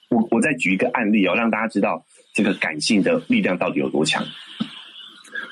[0.08, 4.24] 我我再举一个案例哦，让大家知道这个感性的力量到底有多强。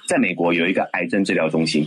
[0.07, 1.87] 在美国有一个癌症治疗中心，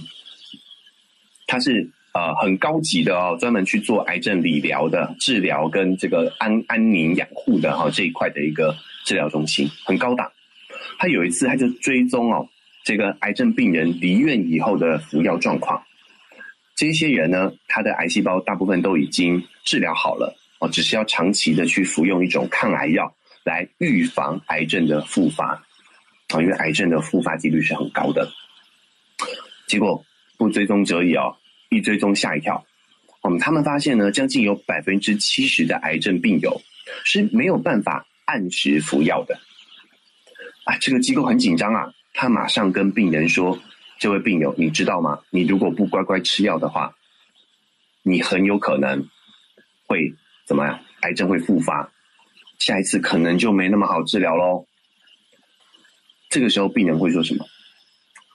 [1.48, 1.92] 它是。
[2.16, 8.74] 呃，很高级的哦，专门去做癌症理疗的治疗跟这个安安宁养护的哈这一块的一个
[9.04, 10.32] 治疗中心，很高档。
[10.98, 12.48] 他有一次他就追踪哦，
[12.86, 15.84] 这个癌症病人离院以后的服药状况。
[16.76, 23.12] 这些人呢，他的癌细胞大部分都已经治疗好了哦，只是要长期的去服用一种抗癌药
[23.44, 25.54] 来预防癌症的复发。
[26.30, 28.32] 啊，因为癌症的复发几率是很高的。
[29.68, 30.06] 结果
[30.38, 31.36] 不追踪则已哦，
[31.70, 32.64] 一追踪吓一跳。
[33.24, 36.62] 嗯，他们发现呢，将近有百分之七十的癌症病友
[37.04, 39.36] 是没有办法按时服药的。
[40.66, 43.60] 啊，这个机构很紧张啊，他马上跟病人说
[44.00, 45.20] ：“这位病友，你知道吗？
[45.30, 46.96] 你如果不乖乖吃药的话，
[48.02, 49.08] 你很有可能
[49.86, 50.14] 会
[50.48, 50.80] 怎么样？
[51.02, 51.92] 癌症会复发，
[52.60, 54.66] 下一次可能就没那么好治疗喽。”
[56.30, 57.46] 这个时候，病人会说什么？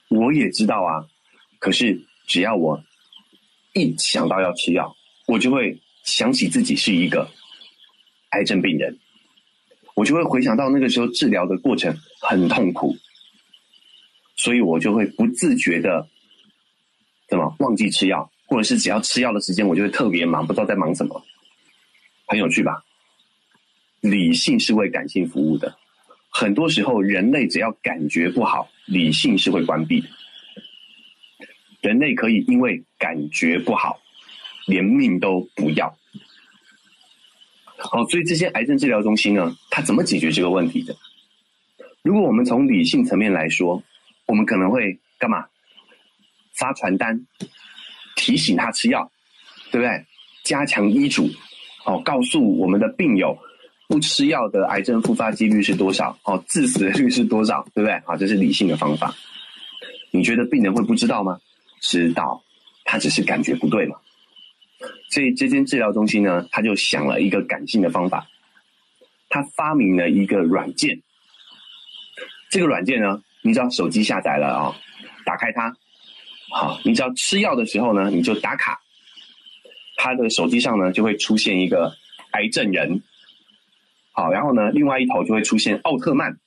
[0.09, 1.03] 我也知道啊，
[1.59, 2.81] 可是只要我。
[3.73, 4.93] 一想到要吃药，
[5.27, 7.25] 我就会想起自己是一个
[8.31, 8.99] 癌症病人，
[9.95, 12.93] 我就会回想到那个时候治疗的过程很痛苦，
[14.43, 16.07] 所以我就会不自觉的
[17.27, 21.23] 怎么忘记吃药，或者是只要吃药的时间，我就会特别忙，不知道在忙什么，
[22.25, 22.83] 很有趣吧？
[23.99, 25.77] 理性是为感性服务的，
[26.31, 30.09] 很多时候人类只要感觉不好，理性是会关闭的。
[31.81, 34.01] 人类可以因为感觉不好，
[34.65, 35.95] 连命都不要。
[37.77, 40.95] 好，所以这些癌症治疗中心呢，它怎么解决这个问题的？
[42.01, 43.83] 如果我们从理性层面来说，
[44.25, 45.45] 我们可能会干嘛？
[46.53, 47.25] 发传单
[48.15, 49.09] 提醒他吃药，
[49.71, 50.05] 对不对？
[50.43, 51.29] 加强医嘱，
[51.85, 53.37] 哦，告诉我们的病友，
[53.87, 56.17] 不吃药的癌症复发几率是多少？
[56.23, 57.63] 哦，致死率是多少？
[57.73, 57.99] 对不对？
[58.05, 59.13] 好，这是理性的方法。
[60.11, 61.39] 你觉得病人会不知道吗？
[61.79, 62.43] 知道，
[62.83, 63.95] 他只是感觉不对嘛。
[65.09, 68.27] 所以这间治疗中心呢，他就想了一个感性的方法，
[69.29, 71.01] 他发明了一个软件。
[72.49, 74.75] 这个软件呢，你只要手机下载了啊，
[75.25, 75.75] 打开它，
[76.51, 78.79] 好，你只要吃药的时候呢，你就打卡，
[79.97, 81.93] 他的手机上呢就会出现一个
[82.31, 83.01] 癌症人，
[84.11, 86.37] 好，然后呢，另外一头就会出现奥特曼，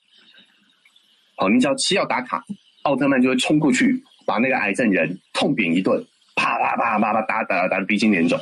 [1.37, 2.45] 好，你只要吃药打卡，
[2.83, 4.03] 奥特曼就会冲过去。
[4.27, 6.03] 把那个癌症人痛扁一顿，
[6.35, 8.41] 啪啪啪啪啪打打打的鼻青脸肿，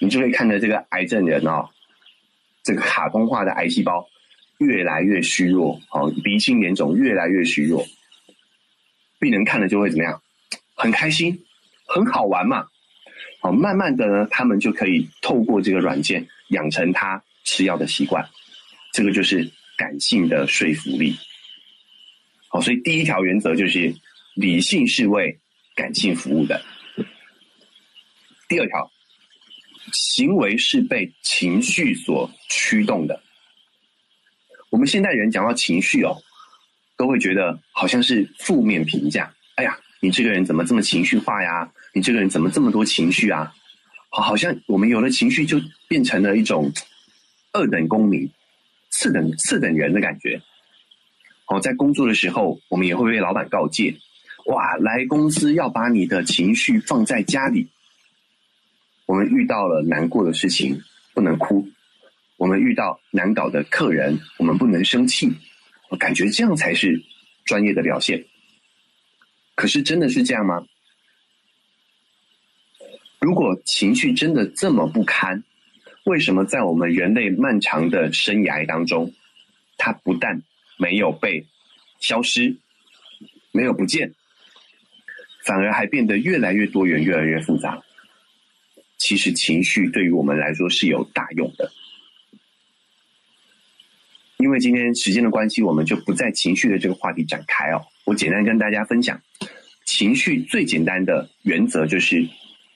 [0.00, 1.68] 你就会看着这个癌症人哦，
[2.62, 4.06] 这个卡通化的癌细胞
[4.60, 7.84] 越来越虚弱，哦，鼻青脸肿越来越虚弱，
[9.18, 10.22] 病人看了就会怎么样？
[10.74, 11.36] 很开心，
[11.86, 12.66] 很好玩嘛，
[13.42, 18.24] 哦，慢慢的呢，他们就可以透过这个软件养成他吃药的习惯，
[18.92, 21.16] 这个就是感性的说服力。
[22.48, 23.94] 好，所以第一条原则就是。
[24.34, 25.36] 理性是为
[25.74, 26.62] 感性服务的。
[28.48, 28.90] 第二条，
[29.92, 33.20] 行为是被情绪所驱动的。
[34.70, 36.16] 我们现代人讲到情绪哦，
[36.96, 39.30] 都会觉得好像是负面评价。
[39.56, 41.70] 哎呀，你这个人怎么这么情绪化呀？
[41.92, 43.52] 你这个人怎么这么多情绪啊？
[44.10, 46.72] 好，好像我们有了情绪就变成了一种
[47.52, 48.30] 二等公民、
[48.90, 50.40] 次等次等人的感觉。
[51.46, 53.96] 哦，在工作的时候，我们也会被老板告诫。
[54.46, 57.68] 哇，来公司要把你的情绪放在家里。
[59.06, 60.80] 我们遇到了难过的事情，
[61.12, 61.64] 不能哭；
[62.40, 65.30] 我们遇到难搞的客人，我们不能生气。
[65.90, 66.98] 我感觉这样才是
[67.44, 68.24] 专业的表现。
[69.54, 70.64] 可是真的是这样吗？
[73.20, 75.44] 如果情绪真的这么不堪，
[76.04, 79.12] 为什么在我们人类漫长的生涯当中，
[79.76, 80.42] 它不但
[80.78, 81.44] 没有被
[81.98, 82.56] 消失，
[83.52, 84.14] 没有不见？
[85.44, 87.82] 反而还变得越来越多元，越来越复杂。
[88.96, 91.70] 其实情绪对于我们来说是有大用的。
[94.40, 97.82] 因为今天时间的关系，我们就不在情绪的这个话题展开哦。
[98.06, 99.20] 我简单跟大家分享，
[99.84, 102.26] 情绪最简单的原则就是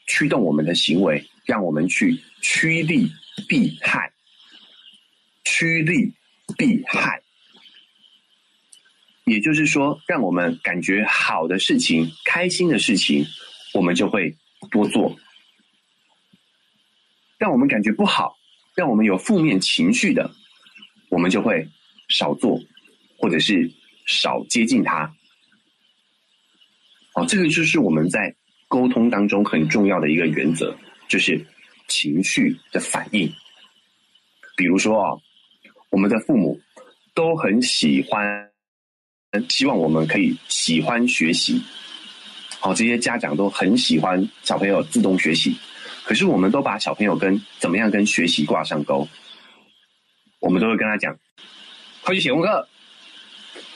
[0.07, 3.11] 驱动我们的行为，让我们去趋利
[3.49, 4.13] 避害，
[5.45, 6.13] 趋利
[6.59, 7.23] 避害。
[9.25, 13.25] 也就是说，让我们感觉好的事情、开心的事情，
[13.73, 14.37] 我们就会
[14.71, 15.17] 多做；
[17.39, 18.37] 让我们感觉不好、
[18.75, 20.31] 让我们有负面情绪的，
[21.15, 21.65] 我们就会
[22.09, 22.61] 少做，
[23.17, 23.71] 或者是
[24.05, 25.15] 少接近他。
[27.15, 28.35] 哦，这个就是我们在
[28.67, 30.77] 沟通当中很重要的一个原则，
[31.07, 31.41] 就是
[31.87, 33.33] 情绪的反应。
[34.57, 35.13] 比如说啊，
[35.91, 36.61] 我们的父母
[37.15, 38.51] 都很喜欢。
[39.49, 41.61] 希望我们可以喜欢学习，
[42.61, 45.57] 好，这些家长都很喜欢小朋友自动学习，
[46.05, 49.09] 可是我们都把小朋友跟怎么样跟学习挂上钩，
[50.45, 51.17] 我们都会跟他讲，
[52.03, 52.69] 快去写功课，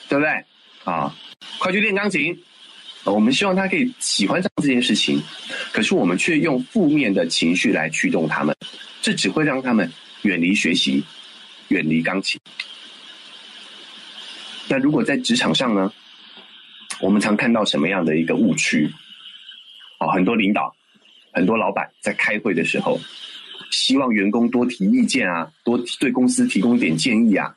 [0.07, 0.45] 对不对？
[0.83, 1.11] 啊，
[1.57, 2.39] 快去练钢琴，
[3.05, 5.19] 我们希望他可以喜欢上这件事情，
[5.73, 8.55] 可是我们却用负面的情绪来驱动他们，
[9.01, 9.91] 这只会让他们
[10.21, 11.03] 远离学习，
[11.69, 12.39] 远离钢琴。
[14.67, 15.91] 那如果在职场上呢，
[17.01, 18.87] 我们常看到什么样的一个误区？
[19.99, 20.71] 哦，很多领导、
[21.33, 23.01] 很多老板在开会的时候，
[23.71, 27.55] 希望员工多提意见啊，多对公司提供一点建议啊，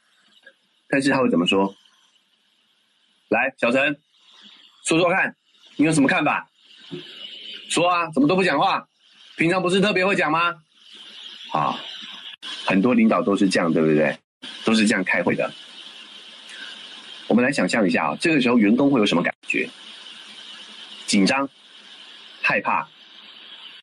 [0.88, 1.74] 但是他会怎么说？
[3.28, 3.98] 来，小陈，
[4.84, 5.34] 说说看，
[5.76, 6.48] 你有什么看法？
[7.68, 8.86] 说啊，怎么都不讲话？
[9.36, 10.54] 平常不是特别会讲吗？
[11.52, 11.80] 啊，
[12.66, 14.16] 很多领导都是这样，对不对？
[14.64, 15.50] 都是这样开会的。
[17.28, 19.68] 我们来想象一下啊，这个时候员工会有什么感觉？
[21.06, 21.48] 紧张、
[22.42, 22.86] 害怕，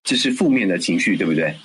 [0.03, 1.57] 这是负面的情绪，对不对？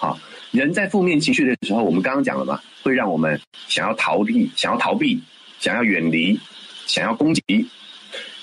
[0.00, 0.18] 好，
[0.50, 3.38] 人在负面情绪的时候，我们刚刚讲了嘛，会让我们
[3.68, 5.20] 想要逃避、想要逃避、
[5.58, 6.40] 想要远离、
[6.86, 7.42] 想要攻击。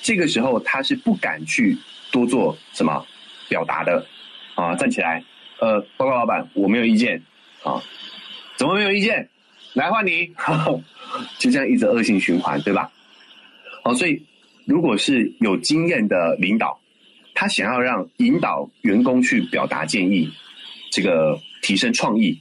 [0.03, 1.76] 这个时候他是不敢去
[2.12, 3.03] 多做什么
[3.49, 4.05] 表达的
[4.53, 4.76] 啊！
[4.76, 5.24] 站起来，
[5.60, 7.20] 呃，报告老板，我没有意见
[7.64, 7.82] 啊，
[8.55, 9.28] 怎么没有意见？
[9.74, 10.32] 来换你。
[11.39, 12.91] 就这样一直恶性循环，对吧？
[13.84, 14.24] 好，所以
[14.66, 16.80] 如果是有经验的领导，
[17.34, 20.32] 他想要让引导员工去表达建议，
[20.92, 22.38] 这个提升创意，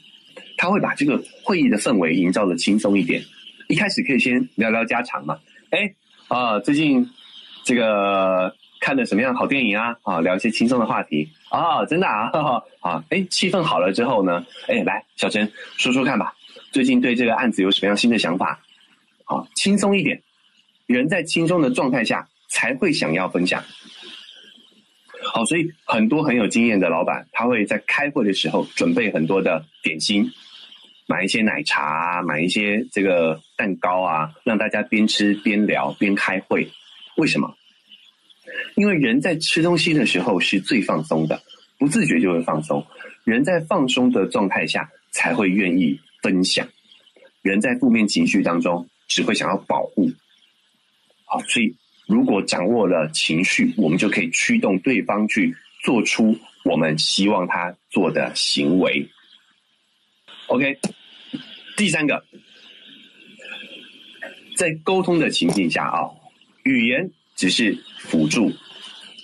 [0.57, 3.23] 他会把这个会议的氛围营造的轻松一点。
[3.69, 5.39] 一开始可以先聊聊家常嘛，
[5.71, 5.93] 哎
[6.29, 7.09] 啊，最近
[7.65, 9.97] 这个看了什么样好电影啊？
[10.03, 12.31] 啊，聊一些轻松的话题啊，真的啊，
[12.81, 16.33] 啊，哎，气氛好了之后呢，哎，来，小陈说说看吧。
[16.71, 18.61] 最近对这个案子有什么样新的想法？
[19.25, 20.23] 好，轻松一点，
[20.87, 23.63] 人在轻松的状态下才会想要分享。
[25.37, 30.30] 好，所以很多很有经验的老板，他会在开会的时候准备很多的点心，
[31.07, 36.66] 买一些奶茶，买一些这个蛋糕啊，让大家边吃边聊边开会。
[37.18, 37.55] 为什么？
[38.76, 41.43] 因为人在吃东西的时候是最放松的，
[41.78, 42.87] 不自觉就会放松。
[43.24, 46.01] 人在放松的状态下才会愿意。
[46.22, 46.66] 分享，
[47.43, 50.11] 人在负面情绪当中只会想要保护，
[51.26, 51.76] 好，所以
[52.07, 59.09] 如果掌握了情绪，我们就可以驱动对方去做出我们希望他做的行为。
[60.47, 60.79] OK，
[61.77, 62.25] 第三个，
[64.57, 66.09] 在沟通的情境下啊，
[66.63, 68.53] 语言只是辅助，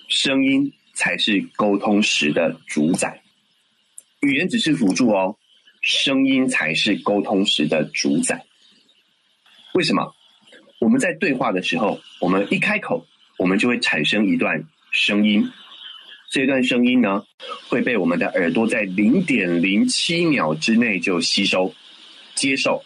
[0.09, 3.23] 声音才是沟通时的主宰。
[4.21, 5.37] 语言只是辅助哦。
[5.81, 8.47] 声音才是沟通时的主宰。
[9.75, 10.15] 为什么？
[10.83, 13.07] 我们在对话的时候，我们一开口，
[13.39, 14.61] 我们就会产生一段
[14.91, 15.49] 声音。
[16.29, 17.25] 这段声音呢，
[17.69, 21.73] 会被我们的耳朵在零点零七秒之内就吸收、
[22.35, 22.83] 接受，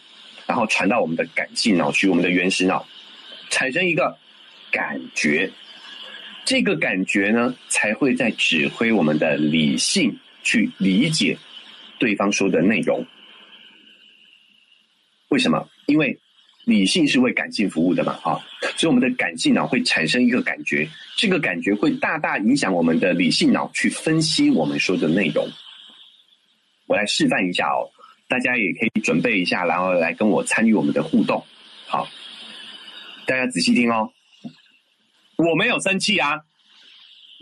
[0.46, 2.86] 然后传到我们的感性脑区，我们的原始脑，
[3.48, 4.14] 产生一个
[4.70, 5.50] 感觉。
[6.44, 11.38] 这个感觉呢，才会在指挥我们的理性去理解。
[11.98, 13.06] 对方说的内容，
[15.28, 15.66] 为什么？
[15.86, 16.18] 因为
[16.66, 18.34] 理性是为感性服务的嘛，啊，
[18.76, 25.48] 所以我们的感性脑会产生一个感觉，这个感觉会大大影响我们的理性脑去分析我们说的内容。
[26.88, 27.86] 我来示范一下哦，
[28.26, 31.40] 大家也可以准备一下，然后来跟我参与我们的互动。
[31.86, 32.08] 好，
[33.28, 34.10] 大家仔细听哦，
[35.36, 36.40] 我没有生气啊，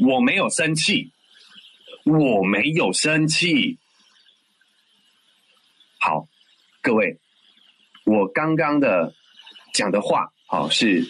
[0.07, 1.11] 我没有生气，
[2.05, 3.79] 我没有生气。
[5.99, 6.29] 好，
[6.83, 7.19] 各位，
[8.05, 9.15] 我刚刚的
[9.73, 11.05] 讲的话，好是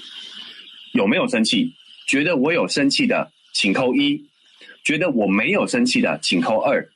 [0.93, 1.75] 有没有生气？
[2.07, 4.27] 觉得我有生气的，请扣一；
[4.85, 6.89] 觉得我没有生气的，请扣二。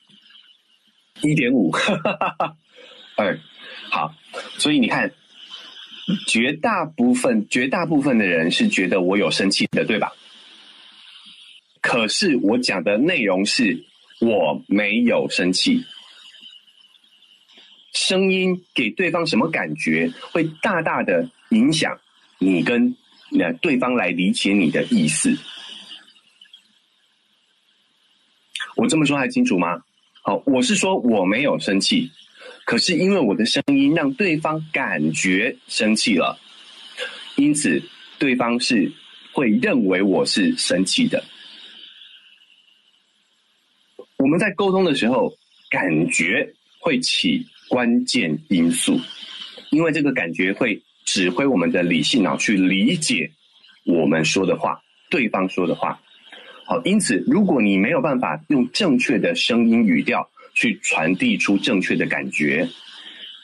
[1.21, 1.71] 一点五，
[3.17, 3.39] 二。
[3.89, 4.13] 好，
[4.57, 5.11] 所以你看，
[6.27, 10.13] 绝大部分、绝大部分的人是觉得我有生气的，对吧？
[11.81, 13.83] 可是我讲的内容是
[14.19, 15.83] 我没有生气。
[17.93, 21.99] 声音给对方什么感觉，会大大的影响
[22.37, 22.95] 你跟
[23.31, 25.35] 那对方来理解你的意思。
[28.75, 29.81] 我这么说还清楚吗？
[30.21, 32.09] 好，我是说我没有生气，
[32.65, 36.39] 可是因为我的声音让对方感觉生气了，
[37.35, 37.81] 因此
[38.17, 38.91] 对方是
[39.33, 41.23] 会认为我是生气的。
[44.17, 45.33] 我们在沟通的时候，
[45.69, 47.45] 感觉会起。
[47.69, 48.99] 关键因素，
[49.69, 53.31] 因为这个感觉会指挥我们的理性脑去理解
[53.85, 56.01] 我们说的话，对方说的话。
[56.65, 62.67] 好，因此，如果你没有办法用正确的声音语调去传递出正确的感觉，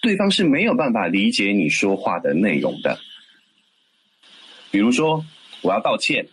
[0.02, 3.00] 对方是没有办法理解你说话的内容的。
[4.70, 5.26] 比如说，
[5.62, 6.28] 我要道歉，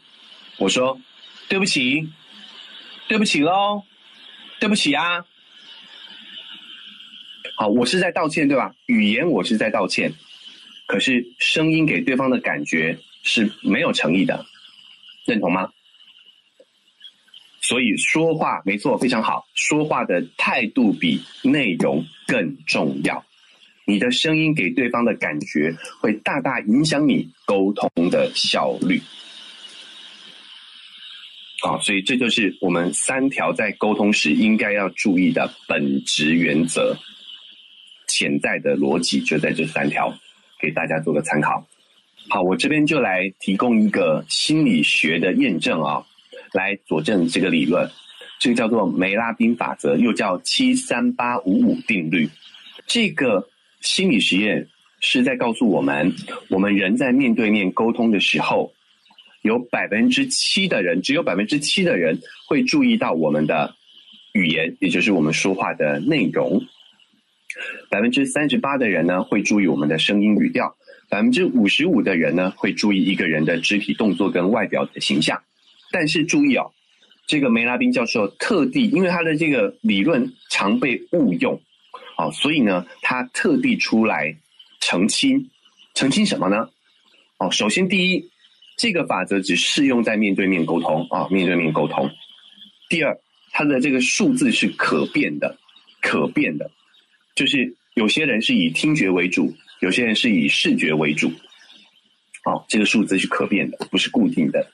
[0.58, 1.00] 我说
[1.48, 2.10] 对不起，
[3.08, 3.84] 对不起喽，
[4.60, 5.24] 对不起啊。
[7.62, 8.74] 好，我是在道歉，对吧？
[8.86, 10.12] 语言我是在道歉，
[10.88, 14.44] 可是声音给对方的感觉是没有诚意的，
[15.26, 15.70] 认同吗？
[17.60, 19.46] 所以说话没错，非常好。
[19.54, 23.24] 说话的态度比内容更重要。
[23.84, 29.00] 你的声音给对方的感觉，会大大影响你沟通的效率。
[31.60, 36.98] 好，所以这就是我们三条在沟通时应该要注意的本质原则。
[38.22, 40.16] 潜在的逻辑就在这三条，
[40.60, 41.66] 给大家做个参考。
[42.28, 46.06] 好，我这边就来提供一个心理学的验证啊。
[46.52, 47.90] 来佐证这个理论，
[48.38, 52.30] 这个叫做梅拉宾法则，又叫七三八五五定律。
[52.86, 53.48] 这个
[53.80, 54.68] 心理实验
[55.00, 56.12] 是在告诉我们，
[56.48, 58.72] 我们人在面对面沟通的时候，
[59.40, 63.74] 有百分之七的人，只有百分之七的人会注意到我们的
[64.32, 66.60] 语言，也就是我们说话的内容；
[67.90, 70.66] 百分之三十八的人呢，会注意我们的声音语调；
[71.08, 75.40] 百分之五十五的人呢，会注意一个人的肢体动作跟外表的形象。
[75.90, 76.72] 但是注意哦，
[77.26, 81.60] 这个梅拉宾教授特地，因为他的这个理论常被误用，
[82.16, 84.34] 哦，所以呢，他特地出来
[84.80, 85.50] 澄清，
[85.94, 86.68] 澄清什么呢？
[87.38, 88.30] 哦，首先第一，
[88.76, 92.10] 这个法则只适用在面对面沟通啊，面对面沟通。
[92.88, 93.18] 第二，
[93.50, 95.58] 它的这个数字是可变的，
[96.00, 96.70] 可变的，
[97.42, 101.26] 就是有些人是以听觉为主，有些人是以视觉为主，
[102.44, 104.64] 哦，这个数字是可变的，不是固定的。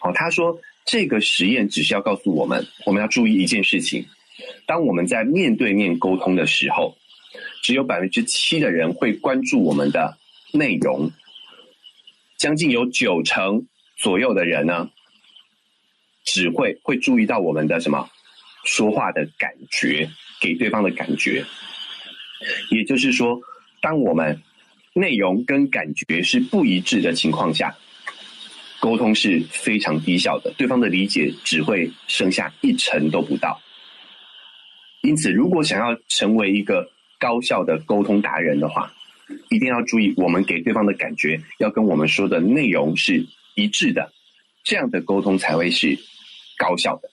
[0.00, 4.04] 好，他说这个实验只是要告诉我们，我们要注意一件事情：
[4.66, 6.96] 当我们在面对面沟通的时候，
[7.62, 10.18] 只有百分之七的人会关注我们的
[10.52, 11.12] 内容，
[12.38, 14.90] 将近有九成左右的人呢，
[16.24, 18.10] 只会会注意到我们的什么
[18.64, 21.44] 说话的感觉，给对方的感觉。
[22.70, 23.40] 也就是说，
[23.80, 24.40] 当我们
[24.92, 27.76] 内容跟感觉是不一致的情况下。
[28.82, 33.60] 沟通是非常低效的，对方的理解只会剩下一成都不到。
[35.02, 38.90] 因此，如果想要成为一个高效的沟通达人的话，
[39.50, 43.22] 一定要注意我们给对方的感觉要跟我们说的内容是
[43.54, 44.10] 一致的，
[44.64, 45.98] 这样的沟通才会是
[46.56, 47.10] 高效的。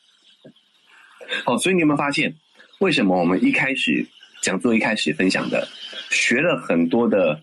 [1.44, 2.34] 好，所以你有没有发现，
[2.80, 4.08] 为什么我们一开始
[4.42, 5.68] 讲座一开始分享的，
[6.10, 7.42] 学了很多的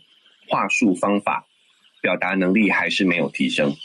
[0.48, 1.46] 话术方法，
[2.00, 3.76] 表达能力还是没有提升？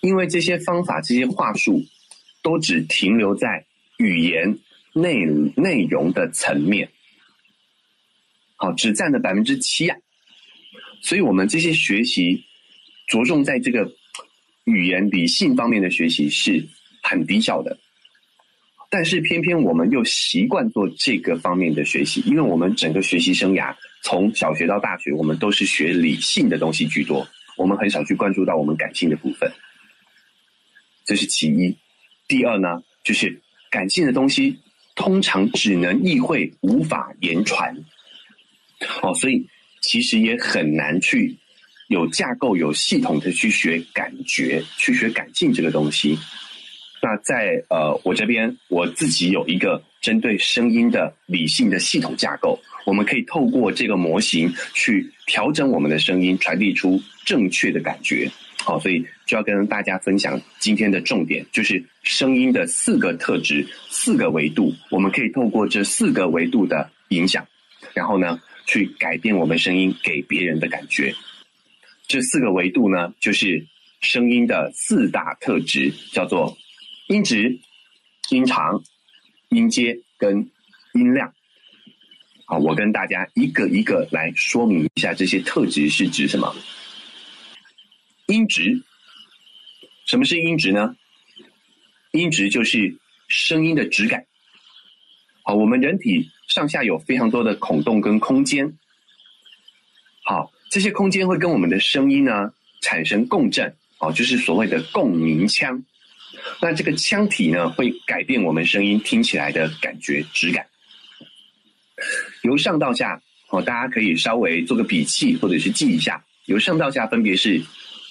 [0.00, 1.82] 因为这些方法、这些话术，
[2.42, 3.64] 都只停留在
[3.96, 4.58] 语言
[4.92, 5.24] 内
[5.56, 6.90] 内容的层面，
[8.56, 9.96] 好，只占了百分之七啊。
[11.00, 12.44] 所以，我们这些学习
[13.06, 13.90] 着重在这个
[14.64, 16.66] 语言理性方面的学习是
[17.02, 17.78] 很低效的。
[18.94, 23.74] 但是，偏偏我们又习惯做这个方面的学习，因为我们整个学习生涯
[24.04, 27.26] 从小学到大学，我们都是学理性的东西居多。
[27.56, 29.50] 我们很少去关注到我们感性的部分，
[31.04, 31.76] 这是其一。
[32.28, 34.56] 第二呢，就是感性的东西
[34.94, 37.76] 通常只能意会，无法言传。
[39.02, 39.44] 哦，所以
[39.80, 41.36] 其实也很难去
[41.88, 46.16] 有架构、有系统的去学感觉，去学感性这个东西。
[47.04, 56.98] 那在呃，我这边我自己有一个针对声音的理性的系统架构，我们可以透过这个模型去调整我们的声音，传递出。
[57.26, 67.46] 正确的感觉，好，所以就要跟大家分享今天的重点，就是声音的四个特质、四个维度，我们可以透过这四个维度的影响，
[67.94, 71.14] 然后呢，去改变我们声音给别人的感觉。
[72.06, 73.64] 这四个维度呢，就是
[74.02, 76.54] 声音的四大特质，叫做
[77.06, 77.60] 音质、
[78.30, 78.82] 音长、
[79.50, 80.50] 音阶跟
[80.94, 81.34] 音量。
[82.46, 86.56] 好，我跟大家一个一个来说明一下这些特质是指什么。
[88.26, 88.82] 音质，
[90.06, 90.96] 什么是音质呢？
[92.12, 92.96] 音质就是
[93.28, 94.24] 声音的质感。
[95.42, 98.78] 好，我们人体上下有非常多的孔洞跟空间。
[100.22, 102.50] 好，这些空间会跟我们的声音呢
[102.80, 105.84] 产生共振，哦，就是所谓的共鸣腔。
[106.60, 110.66] 那这个腔体呢，会改变我们声音听起来的感觉质感。
[112.42, 116.24] 由上到下，哦，大家可以稍微做个笔记或者是记一下。
[116.46, 117.62] 由上到下分别是。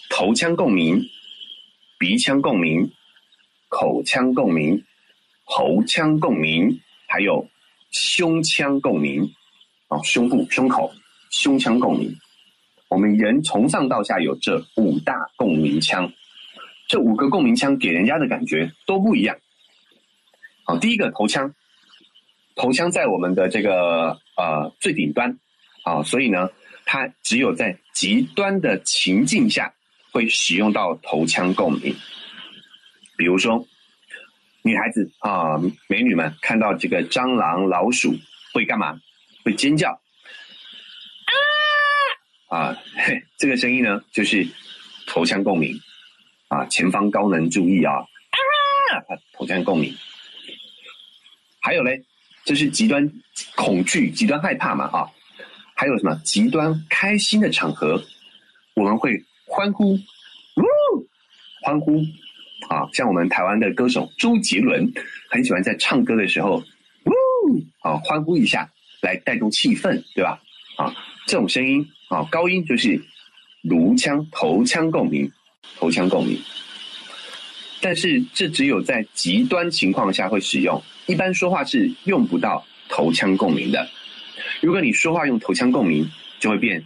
[0.10, 1.10] 头腔共鸣、
[1.98, 2.92] 鼻腔共鸣、
[3.68, 4.84] 口腔共鸣、
[5.44, 7.50] 喉腔共鸣，还有
[7.90, 9.34] 胸腔共鸣，
[9.88, 10.94] 啊，胸部、胸口、
[11.32, 12.16] 胸腔共鸣。
[12.90, 16.12] 我们人从上到下有这五大共鸣腔，
[16.94, 19.36] 这五个共鸣腔给人家的感觉都不一样。
[20.64, 21.52] 好，第一个头腔，
[22.56, 25.40] 头腔在我们的这个呃最顶端，
[25.82, 26.52] 啊，所以呢，
[26.86, 29.74] 它只有在极端的情境下
[30.12, 31.96] 会使用到头腔共鸣。
[33.18, 33.68] 比如说，
[34.62, 38.14] 女孩子啊，美女们看到这个蟑螂、老鼠
[38.54, 39.02] 会干嘛？
[39.44, 40.00] 会尖叫
[42.52, 42.78] 啊啊！
[42.98, 44.48] 嘿， 这个声音呢，就是
[45.08, 45.76] 头腔共鸣
[46.54, 46.66] 啊。
[46.68, 47.94] 前方高能注意啊！
[47.96, 49.02] 啊，
[49.34, 49.94] 头腔共鸣。
[51.60, 52.04] 还有嘞，
[52.46, 53.10] 这是极端
[53.56, 55.08] 恐惧、极端害怕嘛啊？
[55.76, 58.02] 还有什么极端开心的场合，
[58.76, 60.64] 我们会欢呼，呜，
[61.64, 61.98] 欢呼
[62.70, 62.88] 啊！
[62.94, 64.94] 像我们台湾的歌手周杰伦，
[65.30, 66.64] 很喜欢在唱歌的时候，
[67.06, 67.12] 呜
[67.82, 68.70] 啊，欢呼一下
[69.02, 70.40] 来带动气氛，对吧？
[70.78, 70.94] 啊，
[71.26, 73.02] 这种声音啊，高音就是
[73.64, 75.32] 颅腔、头腔共鸣，
[75.78, 76.40] 头腔共鸣。
[77.82, 83.86] 但是这只有在极端情况下会使用，一般说话是用不到头腔共鸣的。
[84.62, 86.10] 如果你说话用头腔共鸣，
[86.40, 86.82] 就会变。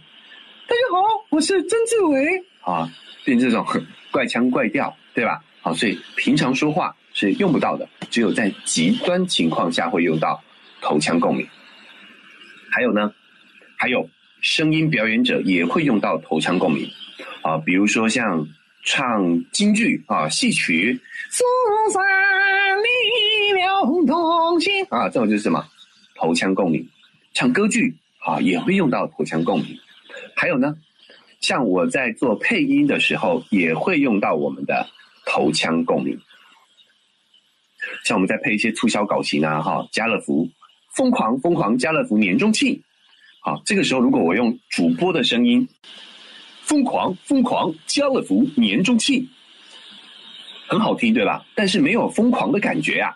[0.66, 2.90] 大家好，我是曾志伟啊，
[3.24, 3.64] 变这种
[4.10, 5.40] 怪腔怪调，对吧？
[5.60, 10.42] 好，所以平常说话是用不到的，只有在极端情况下会用到
[10.80, 11.46] 头腔共鸣。
[12.72, 13.14] 还有呢，
[13.76, 14.10] 还有
[14.40, 16.90] 声音表演者也会用到头腔共鸣
[17.42, 18.48] 啊，比如说像
[18.84, 20.98] 唱京剧啊、戏曲，
[21.30, 21.44] 苏
[21.92, 22.02] 三
[22.82, 25.64] 离了同心啊，这种就是什么
[26.14, 26.88] 头腔共鸣。
[27.34, 27.94] 唱歌剧
[28.26, 29.78] 啊，也会用到头腔共鸣。
[30.34, 30.74] 还有呢，
[31.40, 34.88] 像我在做配音的时候，也会用到我们的
[35.26, 36.18] 头腔共鸣。
[38.04, 40.48] 像我们在配一些促销稿型啊，哈，家乐福
[40.94, 42.82] 疯狂疯狂家乐福年终庆，
[43.40, 45.68] 好，这个时候如果我用主播的声音，
[46.68, 49.28] 疯狂疯狂家乐福年终庆，
[50.68, 51.44] 很好听，对吧？
[51.56, 53.10] 但是没有疯狂的感觉啊，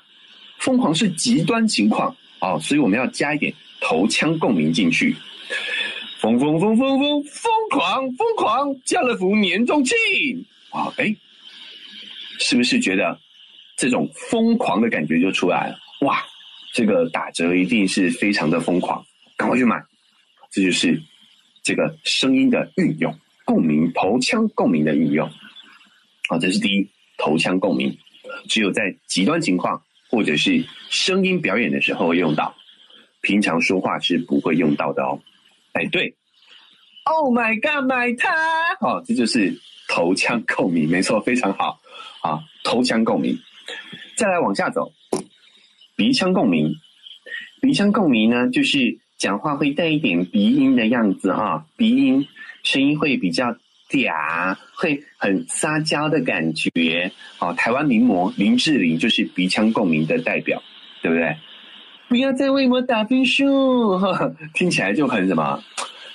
[0.59, 3.55] 疯狂是极端情况哦，所以我们要加一点。
[3.84, 5.12] 头腔共鸣进去，
[6.20, 8.72] 疯疯疯疯疯疯狂疯狂！
[8.84, 9.96] 家乐福年终庆
[10.70, 10.86] 啊！
[10.98, 11.12] 哎，
[12.38, 13.18] 是不是觉得
[13.76, 15.76] 这种疯狂的感觉就出来了？
[16.03, 16.24] 哇，
[16.72, 19.05] 这个打折一定是非常的疯狂，
[19.36, 19.84] 赶快去买！
[20.53, 21.03] 这就是
[21.61, 23.12] 这个声音的运用，
[23.45, 25.30] 共鸣头腔共鸣的运用。
[26.28, 26.88] 好，这是第一，
[27.18, 27.97] 头腔共鸣，
[28.49, 32.55] 只有在极端情况或者是声音表演的时候会用到。
[33.20, 35.20] 平常说话是不会用到的哦，
[35.74, 36.16] 哎，对
[37.05, 38.30] ，Oh my God，my 他，
[38.80, 41.80] 哦，这就是头腔共鸣，没错，非常好
[42.20, 43.38] 啊，头腔共鸣。
[44.16, 44.93] 再来往下走，
[45.95, 46.74] 鼻腔共鸣，
[47.61, 52.26] 鼻腔共鸣呢，就是讲话会带一点鼻音的样子哈，鼻音
[52.63, 53.57] 声音会比较
[53.91, 57.11] 嗲，会很撒娇的感觉。
[57.39, 60.63] 哦，台湾名模林志玲就是鼻腔共鸣的代表，
[61.03, 61.37] 对不对？
[62.09, 63.99] 不要再为我打分数，
[64.55, 65.63] 听起来就很什么，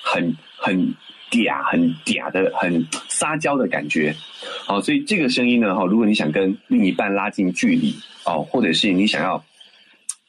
[0.03, 0.95] 很很
[1.31, 4.15] 嗲，很嗲的，很撒娇的感觉。
[4.65, 7.95] 好，所以这个声音呢，哈，如果你想跟另一半拉近距离，
[8.25, 9.43] 哦，或者是你想要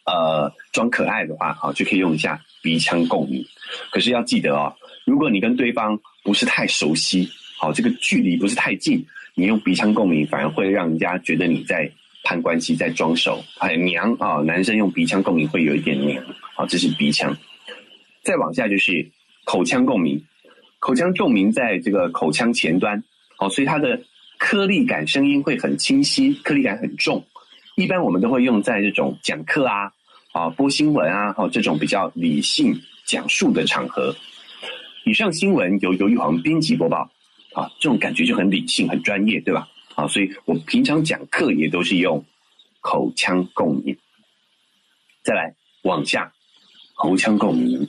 [0.07, 3.45] 呃装可爱的话，好，就可以用一下鼻腔共鸣。
[3.91, 4.75] 可是要记得哦，
[5.09, 9.05] 如果你跟对方不是太熟悉，好，这个距离不是太近，
[9.35, 11.91] 你用鼻腔共鸣反而会让人家觉得你在。
[12.25, 14.43] 攀关系在装熟，很，娘啊！
[14.43, 16.23] 男生用鼻腔共鸣会有一点娘，
[16.55, 17.35] 好，这是鼻腔。
[18.23, 19.09] 再往下就是
[19.45, 20.23] 口腔共鸣，
[20.79, 23.03] 口腔共鸣在这个口腔前端，
[23.39, 23.99] 好，所以它的
[24.37, 27.25] 颗粒感声音会很清晰，颗粒感很重。
[27.77, 29.91] 一般我们都会用在这种讲课啊、
[30.33, 34.15] 啊播新闻啊，哦这种比较理性讲述的场合。
[35.05, 37.11] 以上新闻由由玉煌编辑播报，
[37.55, 39.67] 啊，这种感觉就很理性、很专业，对吧？
[39.95, 42.23] 啊，所以我平常讲课也都是用
[42.81, 43.97] 口腔共鸣。
[45.23, 46.33] 再来往下，
[46.95, 47.89] 喉腔共鸣，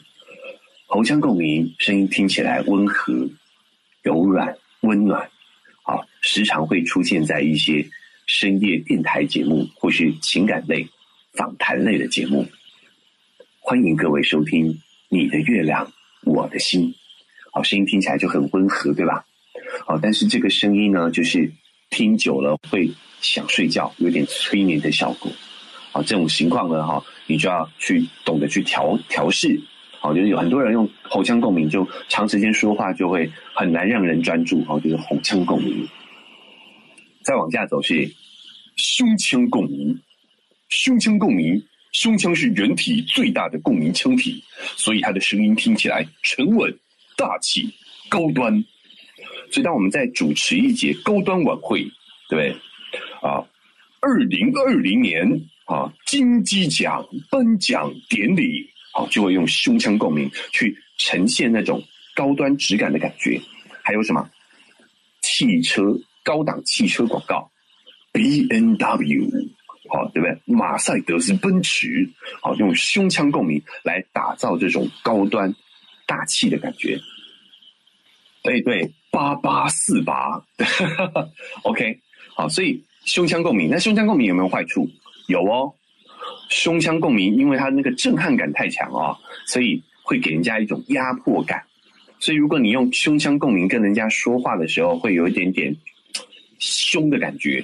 [0.88, 3.30] 喉腔共鸣声音听起来温和、
[4.02, 5.30] 柔软、温暖。
[5.84, 7.86] 啊，时常会出现在一些
[8.28, 10.88] 深夜电台节目或是情感类、
[11.34, 12.46] 访谈类的节目。
[13.60, 14.68] 欢迎各位收听
[15.10, 15.92] 《你的月亮
[16.24, 16.94] 我的心》。
[17.52, 19.26] 好，声音听起来就很温和，对吧？
[19.86, 21.52] 好，但是这个声音呢，就是。
[21.92, 22.88] 听久了会
[23.20, 25.32] 想睡觉，有点催眠的效果。
[25.92, 29.60] 啊，这种情况呢，哈，你就要去懂得去调调试。
[30.00, 34.64] 好，就是有很多人用喉腔共鸣，就长时间说话就会很难让人专注。
[34.66, 35.88] 好，就是喉腔共鸣。
[37.24, 38.08] 再往下走是
[38.76, 40.00] 胸腔共鸣。
[40.70, 41.60] 胸腔共鸣，
[41.92, 44.44] 胸腔是人体最大的共鸣腔体，
[44.76, 46.72] 所以它的声音听起来沉稳、
[47.20, 47.70] 大气、
[48.08, 48.64] 高端。
[49.52, 51.84] 所以，当我们在主持一节高端晚会，
[52.30, 52.52] 对不对？
[53.22, 53.44] 啊，
[54.00, 55.28] 二零二零年
[55.66, 61.84] 啊，金鸡奖颁奖典礼，啊，就会用胸腔共鸣去呈现那种
[62.16, 63.42] 高端质感的感觉。
[63.84, 64.30] 还有什么？
[65.22, 65.84] 汽车
[66.24, 67.52] 高档汽车广告
[68.14, 69.30] ，B N W，
[69.90, 70.38] 好，对不对？
[70.46, 72.10] 马赛德斯奔驰，
[72.42, 75.54] 好，用胸腔共鸣来打造这种高端
[76.10, 77.00] 大气的感觉。
[78.42, 80.42] 对对，八八四八，
[81.62, 82.00] OK，
[82.34, 84.90] 好，所以胸腔共鸣，那胸腔共鸣有没有坏处？
[85.28, 85.72] 有哦，
[86.50, 91.62] 胸腔共鸣，因为它那个震撼感太强啊，所以会给人家一种压迫感。
[92.18, 95.76] 所以如果你用胸腔共鸣跟人家说话的时候，会有一点点
[96.58, 97.64] 凶的感觉。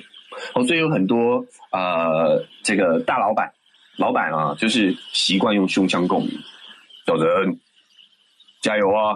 [0.54, 3.50] 哦，所以有很多呃，这个大老板、
[3.96, 6.32] 老板啊，就是习惯用胸腔共鸣。
[7.08, 7.60] 有人，
[8.66, 9.14] 加油啊！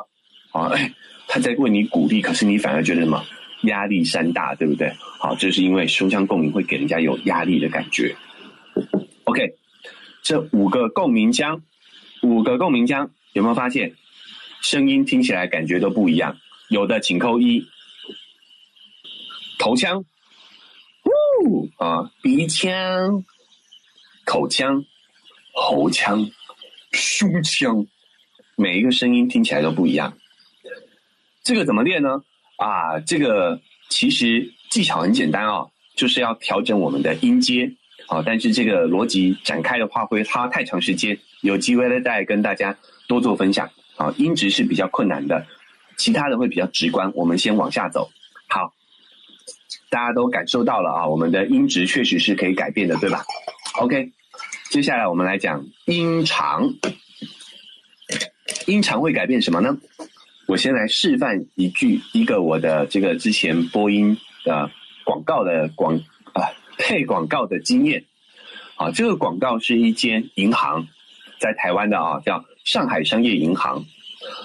[0.53, 0.93] 啊，哎。
[1.31, 3.23] 他在为你鼓励，可是你反而觉得什么
[3.61, 4.91] 压力山大，对不对？
[5.19, 8.15] 好，这是因为胸腔共鸣会给人家有压力的感觉。
[9.25, 9.53] OK，
[10.23, 11.61] 这五个共鸣腔，
[12.23, 13.93] 五个共鸣腔有没有发现
[14.59, 16.35] 声音听起来感觉都不一样？
[16.67, 17.63] 有的请扣一，
[19.59, 20.03] 头腔，
[21.43, 23.23] 呜啊，鼻腔、
[24.25, 24.83] 口腔、
[25.53, 26.27] 喉腔、
[26.91, 27.85] 胸腔，
[28.59, 30.17] 每一个声音听起来都不一样。
[31.43, 32.21] 这个怎么练呢？
[32.57, 37.71] 啊，这个其实技巧很简单啊，就是要调整我们的音阶
[38.09, 38.21] 啊。
[38.25, 44.13] 但是这个逻辑展开的话会花太长时间，有机会再跟大家多做分享啊。
[44.17, 45.47] 音质是比较困难的，
[45.95, 47.09] 其他的会比较直观。
[47.15, 48.09] 我们先往下走，
[48.49, 48.73] 好，
[49.89, 53.23] 大家都感受到了啊，我们的音质确实是可以改变的，对吧
[53.79, 54.11] ？OK，
[54.69, 56.73] 接下来我们来讲音长，
[58.69, 59.75] 音长会改变什么呢？
[60.45, 64.69] 我先来示范一句一个我的这个之前播音的
[65.03, 65.95] 广告的广
[66.33, 68.03] 啊配广告的经验，
[68.75, 70.87] 啊，这个广告是一间银行，
[71.39, 73.83] 在台湾的啊，叫上海商业银行。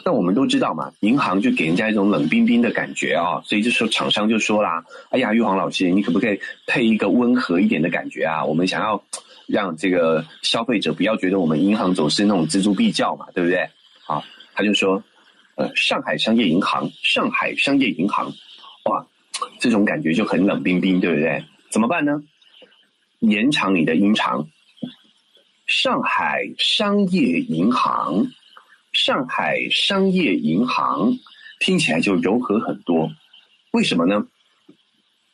[0.06, 8.42] 那我们都知道嘛，银行就给人家一种冷冰冰的感觉啊，所以这时候厂商就说啦：“哎呀，玉皇老师，你可不可以配一个温和一点的感觉啊？
[8.42, 9.02] 我们想要
[9.46, 13.68] 让这个消费者不要觉得我们银行总是那种锱铢必较嘛，对不对？”
[14.06, 14.22] 啊，
[14.54, 15.02] 他就说。
[15.56, 18.26] 呃，上海商业银行，上海商业银行，
[18.86, 19.06] 哇，
[19.60, 21.44] 这种感觉就很冷冰冰，对不对？
[21.70, 22.20] 怎么办呢？
[23.20, 24.48] 延长你的音长，
[25.68, 28.26] 上海商业银行，
[28.92, 31.16] 上海商业银行，
[31.60, 33.08] 听起来就柔和很多。
[33.70, 34.26] 为什么呢？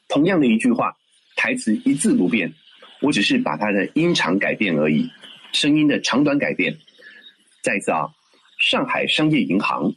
[0.09, 0.95] 同样的一句话，
[1.35, 2.53] 台词一字不变，
[3.01, 5.11] 我只是把它的音长改变而已，
[5.53, 6.77] 声音的长短改变。
[7.63, 8.07] 再一次啊，
[8.61, 9.93] 上海商业银行。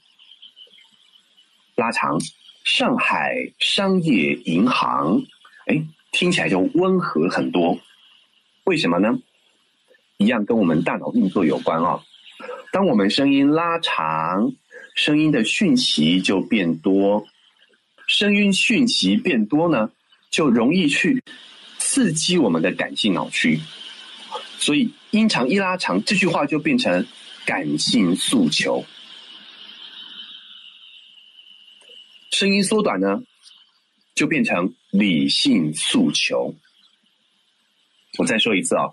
[1.76, 2.20] 拉长，
[2.64, 5.22] 上海商业银行，
[5.66, 7.78] 哎，听起来就温和很多。
[8.64, 9.20] 为什么呢？
[10.18, 12.02] 一样跟我们大脑运作有关啊。
[12.72, 14.54] 当我们声音拉长，
[14.96, 17.26] 声音的讯息就变多，
[18.08, 19.92] 声音讯息变多呢，
[20.30, 21.22] 就容易去
[21.80, 23.60] 刺激我们的感性脑区。
[24.58, 27.06] 所以音长一拉长，这句话就变成
[27.46, 28.84] 感性诉求。
[32.32, 33.22] 声音缩短呢，
[34.16, 36.56] 就变成理性诉求。
[38.18, 38.86] 我再说一次啊，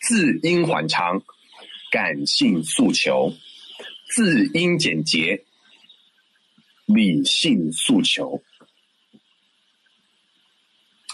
[0.00, 1.22] 字音缓长，
[1.90, 3.32] 感性诉求；
[4.08, 5.44] 字音简洁，
[6.86, 8.42] 理性诉求。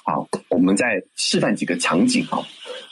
[0.04, 2.38] 好，我们再示范几个场景啊。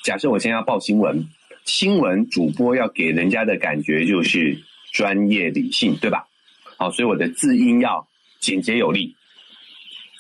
[0.05, 1.27] 假设我现在要报新闻，
[1.67, 4.59] 新闻主播要给人家的感觉就是
[4.93, 6.27] 专业理性，对吧？
[6.79, 8.09] 好，所以我的字音要。
[8.39, 9.17] 简洁有力。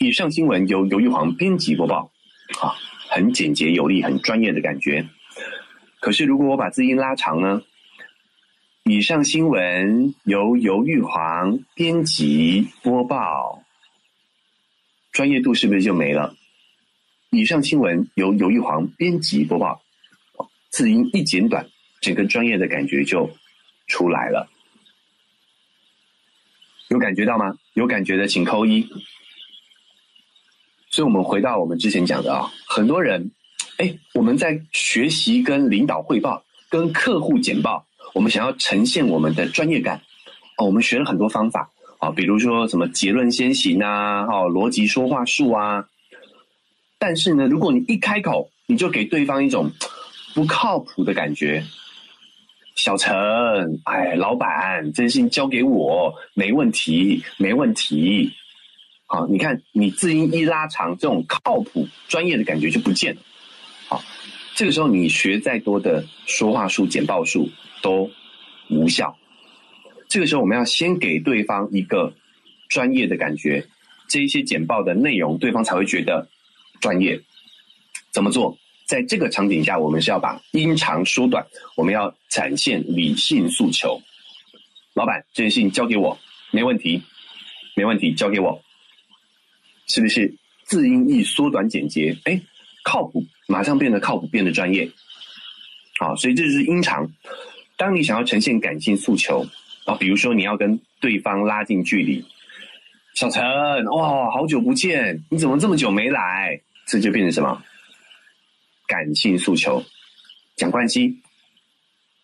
[0.01, 2.11] 以上新闻由尤玉煌编辑播报，
[2.61, 2.75] 啊，
[3.09, 5.07] 很简洁有力，很专业的感觉。
[6.01, 7.63] 可是如果我把字音拉长呢？
[8.83, 13.63] 以上新闻由尤玉煌编辑播报，
[15.13, 16.35] 专业度是不是就没了？
[17.31, 19.83] 以上新闻由尤玉煌编辑播报，
[20.77, 21.67] 字音一简短，
[22.03, 23.31] 整个专业的感觉就
[23.87, 24.47] 出来了。
[26.89, 27.57] 有感觉到吗？
[27.73, 28.87] 有感觉的请扣一。
[30.91, 33.31] 所以，我们回到我们之前讲的啊，很多人，
[33.79, 40.03] 哎，我们在学习跟领导汇报、跟客户简报，我们想要呈现我们的专业感，
[40.59, 41.71] 哦，我们学了很多方法
[42.01, 45.89] 啊，比如说什么结论先行啊，哦，逻辑说话术啊。
[46.99, 49.71] 但是呢，如果你一开口，你就给对方一种
[50.37, 51.65] 不靠谱的感觉。
[52.75, 53.17] 小陈，
[53.85, 58.35] 哎，老板，这件事情交给我，没问题，没问题。
[59.07, 63.23] 好，你看，你字音一拉长，这种靠谱、专业的感觉就不见了。
[63.89, 64.05] 好，
[64.55, 67.49] 这个时候你学再多的说话术、简报术
[67.81, 68.11] 都
[68.69, 69.17] 无效。
[70.07, 72.13] 这个时候我们要先给对方一个
[72.69, 73.67] 专业的感觉，
[74.07, 76.29] 这一些简报的内容，对方才会觉得
[76.79, 77.19] 专业。
[78.13, 78.59] 怎么做？
[78.87, 84.01] 在这个场景下，我们是要把音长缩短，我们要展现理性诉求。
[84.95, 86.17] 老板，这件事情交给我，
[86.53, 87.03] 没问题，
[87.75, 88.63] 没问题，交给我。
[89.89, 90.33] 是不是
[90.65, 92.17] 字音一缩短简洁？
[92.25, 92.41] 哎，
[92.85, 94.89] 靠谱，马上变得靠谱，变得专业。
[95.99, 97.11] 好，所以这就是音长。
[97.77, 99.45] 当你想要呈现感性诉求
[99.85, 102.25] 啊，比如说你要跟对方拉近距离，
[103.15, 103.45] 小陈，
[103.87, 106.61] 哇，好久不见，你怎么这么久没来？
[106.87, 107.63] 这就变成什么？
[108.87, 109.85] 感性诉求，
[110.57, 111.17] 讲关系，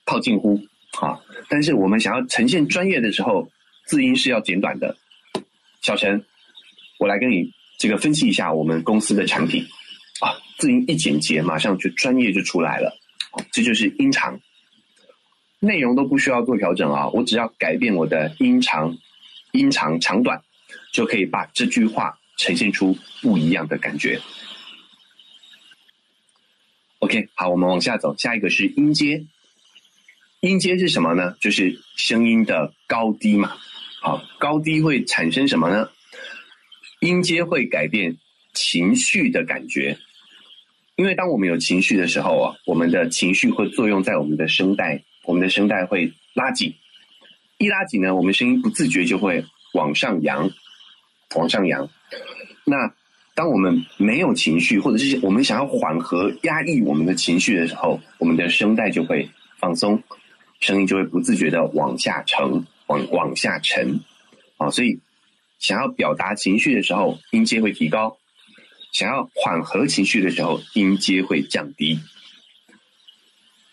[0.05, 0.61] 套近乎，
[1.01, 1.19] 啊。
[1.49, 3.51] 但是我们想要呈现专业的时候，
[3.87, 4.97] 字音是要简短的。
[5.81, 6.25] 小陈，
[6.99, 9.65] 我来跟你这个分析一下我们公司的产品，
[10.21, 12.97] 啊，字音一简洁，马上就专业就出来了。
[13.51, 14.39] 这就是音长，
[15.59, 18.97] 内容都不需要做调整啊，我只要改变我的音长，
[19.53, 20.41] 音长长短，
[20.93, 24.21] 就可以把这句话呈现出不一样的感觉。
[27.35, 29.25] 好，我们往下走，下一个是音阶。
[30.41, 31.37] 音阶是什么呢？
[31.41, 33.57] 就是声音的高低嘛。
[34.01, 35.89] 好，高低会产生什么呢？
[37.01, 38.17] 音阶会改变
[38.53, 39.99] 情绪的感觉。
[40.97, 46.75] 因为当我们有情绪的时候啊，我们的情绪会作用在我们的声带，我们的声带会拉紧，
[47.59, 50.51] 一拉紧呢，我们声音不自觉就会往上扬，
[51.37, 51.89] 往上扬。
[52.65, 52.95] 那
[53.35, 59.29] 当我们没有情绪，或者是我们想要缓和压抑我们的情绪的时候，我们的声带就会
[59.59, 60.03] 放松，
[60.61, 64.01] 声音就会不自觉的往下沉，往往下沉。
[64.59, 65.01] 啊，所以
[65.59, 68.19] 想要表达情绪的时候，音阶会提高。
[68.93, 71.99] 想要缓和情绪的时候，音阶会降低。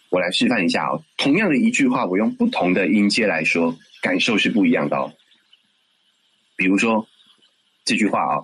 [0.10, 5.14] 我来示范一下哦，同样的一句话，我用不同的音阶来说，感受是不一样的哦。
[6.55, 7.05] 比如说
[7.84, 8.41] 这句话啊，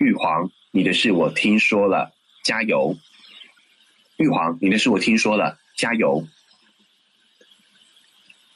[0.00, 2.10] 玉皇，你的事我听说了，
[2.42, 2.96] 加油。
[4.16, 6.26] 玉皇，你的事我听说了，加油。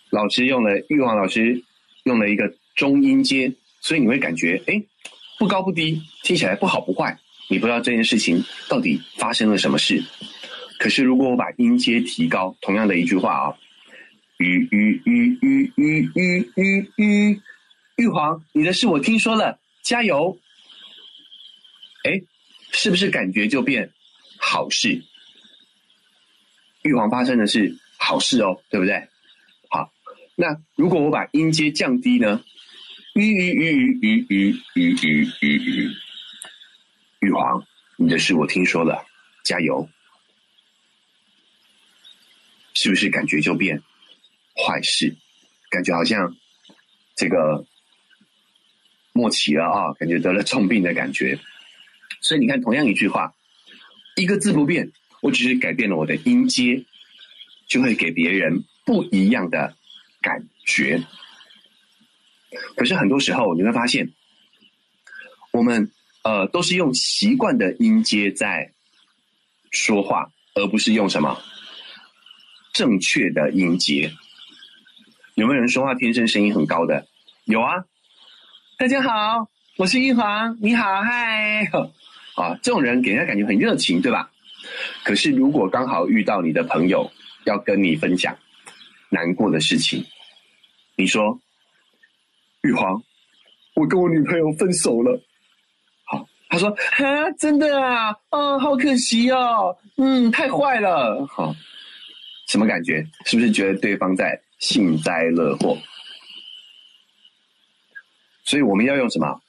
[0.08, 1.62] 老师用了玉皇老师
[2.04, 4.82] 用了一个中音阶，所以你会感觉哎，
[5.38, 7.18] 不高不低，听起来不好不坏。
[7.50, 10.02] 你不知道这件事情到底发生了什么事，
[10.78, 13.54] 可是如果我把音阶提高，同样的一句话啊，
[14.38, 17.40] 玉玉玉玉玉玉玉玉，
[17.96, 20.38] 玉皇，你的事我听说了，加油！
[22.04, 22.22] 哎，
[22.72, 23.90] 是不是感觉就变
[24.38, 25.02] 好事？
[26.82, 29.08] 玉皇发生的是好事哦，对不对？
[29.70, 29.92] 好，
[30.36, 32.44] 那如果我把音阶降低呢？
[33.14, 35.90] 玉玉玉玉玉玉玉玉玉玉。
[37.20, 39.02] 玉皇，你的事我听说了，
[39.42, 39.88] 加油！
[42.74, 43.82] 是不是感觉就变
[44.54, 45.16] 坏事？
[45.70, 46.36] 感觉好像
[47.14, 47.64] 这个
[49.12, 51.38] 末期了啊，感觉得了重病的感觉。
[52.24, 53.34] 所以你看，同样一句话，
[54.16, 54.90] 一个字不变，
[55.22, 56.84] 我只是改变了我的音阶，
[57.68, 59.76] 就会给别人不一样的
[60.20, 61.04] 感觉。
[62.76, 64.10] 可是很多时候你会发现，
[65.52, 65.92] 我们。
[66.26, 68.72] 呃，都是用习惯的音阶在
[69.70, 71.38] 说话，而不是用什么
[72.72, 74.10] 正确的音阶。
[75.34, 77.06] 有没有人说话天生声音很高的？
[77.44, 77.84] 有啊。
[78.78, 81.70] 大家好，我是玉皇，你好，嗨。
[82.34, 84.30] 啊，这种人给人家感觉很热情，对吧？
[85.04, 87.10] 可是如果刚好遇到你的朋友
[87.44, 88.36] 要跟你分享
[89.10, 90.04] 难过的事情，
[90.96, 91.38] 你说
[92.62, 93.02] 玉皇，
[93.74, 95.20] 我跟我女朋友分手了。
[96.04, 101.54] 好他说：“啊，真的啊，啊，好可惜哦，嗯，太坏了，好，
[102.48, 103.06] 什么感觉？
[103.26, 105.76] 是不是觉得对方在幸灾乐祸？
[108.44, 109.40] 所以我们要用什么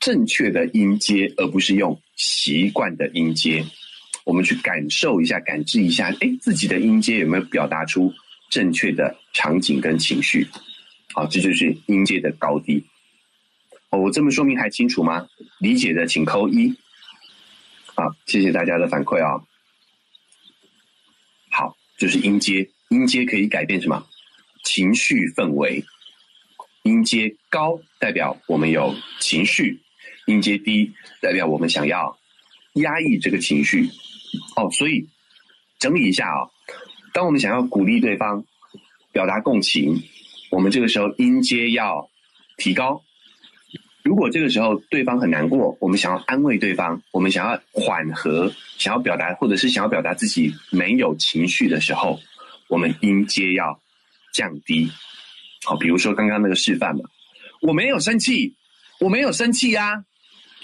[0.00, 3.64] 正确的音阶，而不是用习惯的音阶。
[4.24, 8.12] 我们去感受一下，感知一下，哎，自己的音阶有没有表达出
[8.50, 10.46] 正确的场景跟情绪？
[11.14, 12.84] 好，这就是音阶的高低。”
[13.88, 15.26] 哦，我这么说明还清楚吗？
[15.60, 16.76] 理解的请扣一。
[17.94, 19.42] 好，谢谢大家的反馈啊。
[21.50, 24.06] 好，就是音阶，音阶可以改变什么？
[24.62, 25.82] 情绪氛围。
[26.82, 29.80] 音阶高代表我们有情绪，
[30.28, 32.16] 音阶低代表我们想要
[32.74, 33.88] 压抑这个情绪。
[34.56, 35.08] 哦，所以
[35.78, 36.46] 整理一下啊，
[37.14, 38.44] 当我们想要鼓励对方，
[39.10, 40.02] 表达共情，
[40.50, 42.08] 我们这个时候音阶要
[42.58, 43.02] 提高。
[44.02, 52.20] 如果这个时候对方很难过，我们想要安慰对方，我们想要缓和，想要表达，或者是想要表达自己没有情绪的时候，
[52.68, 53.80] 我们音阶要
[54.34, 54.90] 降低。
[55.64, 57.02] 好，比如说刚刚那个示范嘛，
[57.62, 58.54] 我没有生气，
[59.00, 60.04] 我没有生气呀。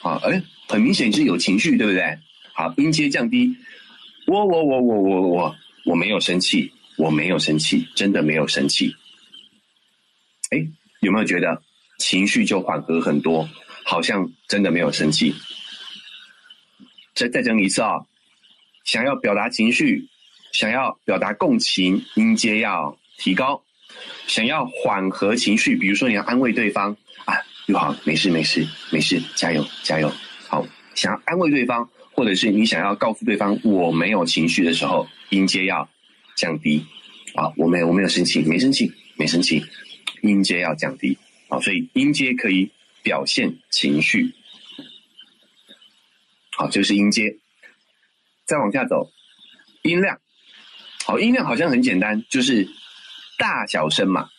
[0.04, 2.18] 啊，哎，很明显是有情绪，对不对？
[2.52, 3.56] 好，音阶降低，
[4.26, 8.94] 我我我我我我我没有生气，我没有生气，真的没有生气。
[10.50, 10.64] 哎，
[11.00, 11.62] 有没有觉得
[11.98, 13.48] 情绪就缓和很多？
[13.86, 15.34] 好像真的没有生气。
[17.14, 18.06] 再再整理一次啊，
[18.84, 20.08] 想要表达情绪，
[20.52, 23.62] 想要表达共情，音阶要提高；
[24.26, 27.34] 想要缓和情绪，比如说你要安慰对方啊，
[27.66, 30.12] 又好，没事没事没事，加油加油。
[30.48, 35.88] 好，想要安慰对方，或者是你想要告诉对方我没有情绪的时候，音阶要
[36.36, 36.84] 降低。
[37.34, 39.64] 啊，我没有我没有生气，没生气没生气，
[40.22, 41.18] 音阶要降低。
[41.48, 42.70] 啊，所以音阶可以。
[43.04, 44.32] 表现情绪，
[46.56, 47.36] 好，这是音阶。
[48.46, 49.12] 再往下走，
[49.82, 50.18] 音量。
[51.04, 52.66] 好，音量好像很简单，就是
[53.36, 54.30] 大小声嘛。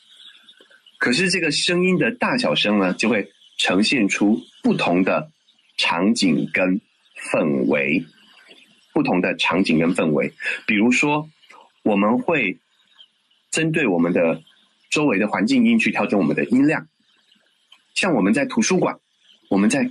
[1.06, 5.30] 可是这个声音的大小声呢，就会呈现出不同的
[5.78, 6.82] 场景跟
[7.32, 8.04] 氛围，
[8.92, 10.34] 不同的场景跟氛围。
[10.66, 11.30] 比如说，
[11.84, 12.58] 我们会
[13.52, 14.42] 针对我们的
[14.90, 16.88] 周围的环境音去调整我们的音量。
[17.94, 18.98] 像我们在图书馆，
[19.48, 19.88] 我们在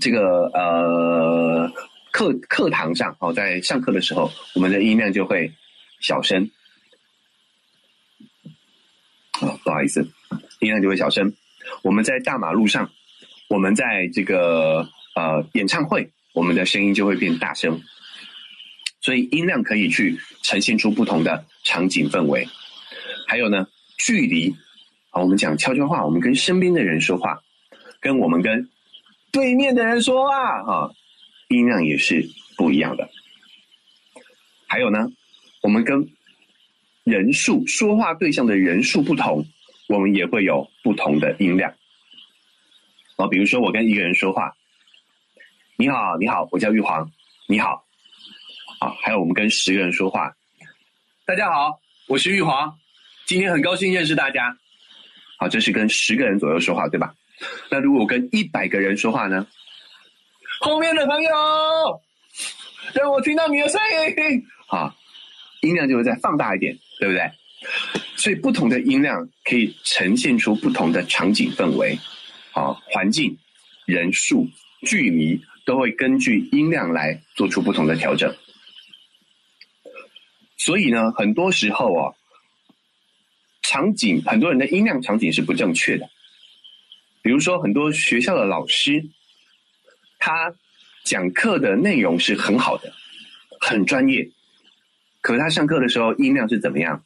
[0.00, 1.70] 这个呃
[2.12, 5.52] 课课堂上哦，在上课的时候，我们的音量就会
[6.00, 6.50] 小声。
[9.40, 10.00] 哦，不好意思，
[10.60, 11.34] 音量就会小声。
[11.82, 12.90] 我们在大马路上，
[13.48, 17.80] 我们在这个呃演唱会，我们的声音就会变大声。
[19.00, 22.48] 所以音量可以去呈现出不同的场景氛围。
[23.26, 23.66] 还有呢，
[23.98, 24.54] 距离。
[25.10, 27.42] 好，我们讲悄悄话，我们跟身边的人说话，
[28.00, 28.68] 跟我们跟
[29.30, 30.90] 对面的人说话，啊，
[31.48, 33.08] 音量也是不一样的。
[34.66, 35.08] 还有呢，
[35.62, 36.08] 我们跟
[37.04, 39.46] 人数说话对象的人数不同，
[39.88, 41.74] 我们也会有不同的音量。
[43.16, 44.56] 哦，比如说我跟一个人说话，
[45.76, 47.10] 你好，你好，我叫玉皇，
[47.46, 47.84] 你好。
[48.80, 50.34] 啊，还有我们跟十个人说话，
[51.26, 51.78] 大家好，
[52.08, 52.78] 我是玉皇，
[53.26, 54.56] 今天很高兴认识大家。
[55.38, 57.14] 好，这是跟十个人左右说话，对吧？
[57.70, 59.46] 那如果跟一百个人说话呢？
[60.60, 61.30] 后面的朋友，
[62.94, 64.42] 让我听到你的声音。
[64.66, 64.94] 好，
[65.60, 67.30] 音量就会再放大一点，对不对？
[68.16, 71.98] 所以不同的音量可以呈现出不同的场景氛围。
[72.52, 73.36] 啊，环境、
[73.84, 74.48] 人数、
[74.86, 78.34] 距离都会根据音量来做出不同的调整。
[80.56, 82.14] 所以呢，很多时候哦。
[83.66, 86.06] 场景很多人的音量场景是不正确的，
[87.22, 89.02] 比如说很多学校的老师，
[90.18, 90.54] 他
[91.02, 92.92] 讲课的内容是很好的，
[93.58, 94.30] 很专业，
[95.24, 97.02] 可是他上课的时候音量是怎么样？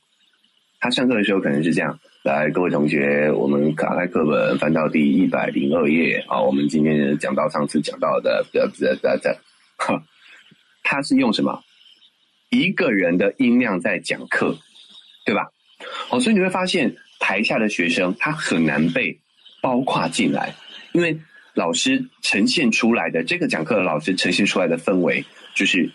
[0.80, 6.24] 他上课的时候可能是这样：来，各位同学，我们打开课本，翻到第一百零二页。
[6.26, 9.38] 好，我们今天讲到上次讲到的，这这这这，
[10.82, 11.62] 他是用什么？
[12.50, 14.58] 一个人的音量在讲课，
[15.24, 15.52] 对吧？
[16.10, 19.16] 哦，所以你会发现台下的学生他很难被
[19.62, 20.52] 包括进来，
[20.90, 21.16] 因为
[21.54, 25.88] 老师呈现出来的这个讲课的老师呈现出来的氛围就是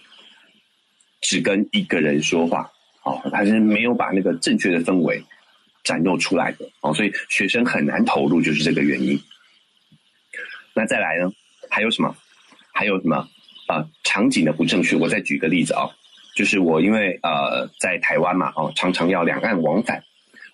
[1.24, 2.70] 只跟一个人说话，
[3.04, 5.24] 哦，他是没有把那个正确的氛围
[5.84, 9.20] 展露出来的，哦，所以学生很难投入，就是这个原因。
[10.76, 11.32] 那再来呢？
[11.70, 12.16] 还有什么？
[12.72, 13.28] 还有什么？
[13.68, 14.96] 啊，场景的不正确。
[14.96, 15.90] 我再举个例子啊。
[16.36, 20.04] 就是我因为呃在台湾嘛哦，常常要两岸往返，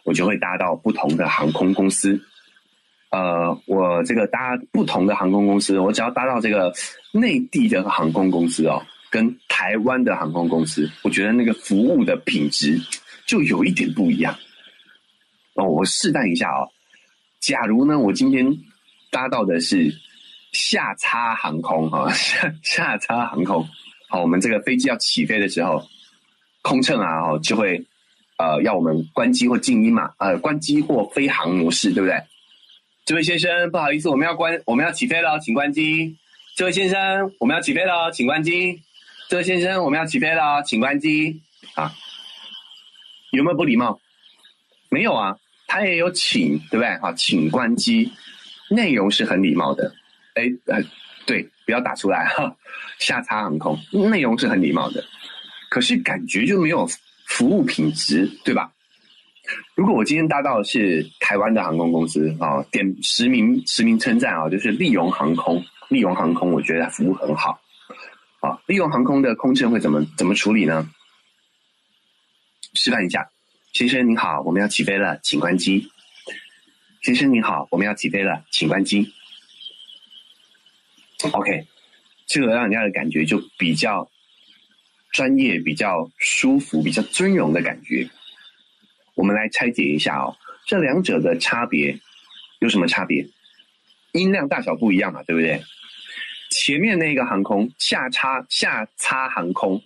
[0.03, 2.22] 我就会搭到不同的航空公司。
[3.11, 6.72] 呃，我这个搭不同的航空公司，我只要搭到这个
[7.13, 12.80] 内地的航空公司哦，跟台湾的航空公司，我觉得那个服务的品质
[13.26, 14.38] 就有一点不一样。
[15.55, 16.70] 哦，我试探一下哦，
[17.39, 18.57] 假如呢，我今天
[19.12, 19.93] 搭到的是
[20.51, 23.68] 下差航空啊，下下差航空。
[24.07, 25.88] 好，我们这个飞机要起飞的时候，
[26.62, 27.86] 空乘啊，哦，就会，
[28.38, 32.20] 呃，要我们关机或静音嘛，呃，关机或飞行模式，对不对？
[33.05, 36.16] 这位先生，不好意思，我们要关，我们要起飞了，请关机。
[36.55, 38.82] 这位先生，我们要起飞了，请关机。
[39.30, 41.39] 这位先生，我们要起飞了，请关机。
[41.75, 41.93] 啊，
[43.30, 44.01] 有没有不礼貌？
[44.89, 46.88] 没有啊，他也有请，对不对？
[46.88, 48.11] 啊，请关机，
[48.71, 49.93] 内容是很礼貌的。
[50.34, 50.82] 哎，呃，
[51.27, 51.47] 对。
[51.63, 52.51] 不要打出来哈，
[52.97, 53.77] 下叉航空
[54.09, 55.05] 内容是很礼貌的，
[55.69, 56.89] 可是感觉就没有
[57.27, 58.71] 服务品质，对吧？
[59.75, 67.61] 如果我今天搭到的是台湾的航空公司啊，点实名实名称赞啊，就是利荣航空，利荣航空我觉得服务很好
[68.40, 68.62] 啊。
[68.68, 70.90] 利用航空的空乘会怎么怎么处理呢？
[72.76, 73.30] 示范一下，
[73.74, 75.90] 先生您好，我们要起飞了，请关机。
[77.02, 79.12] 先生您好，我们要起飞了，请关机。
[81.32, 81.66] OK，
[82.28, 84.10] 这个让人家的感觉就比较
[85.12, 88.10] 专业、比较舒服、比较尊荣的感觉。
[89.16, 90.38] 我们来拆解一下哦，
[90.68, 92.00] 这两者的差别
[92.60, 93.28] 有什么差别？
[94.12, 95.64] 音量大小不一样嘛，对不对？
[96.50, 99.82] 前面那个航空下叉下叉航空，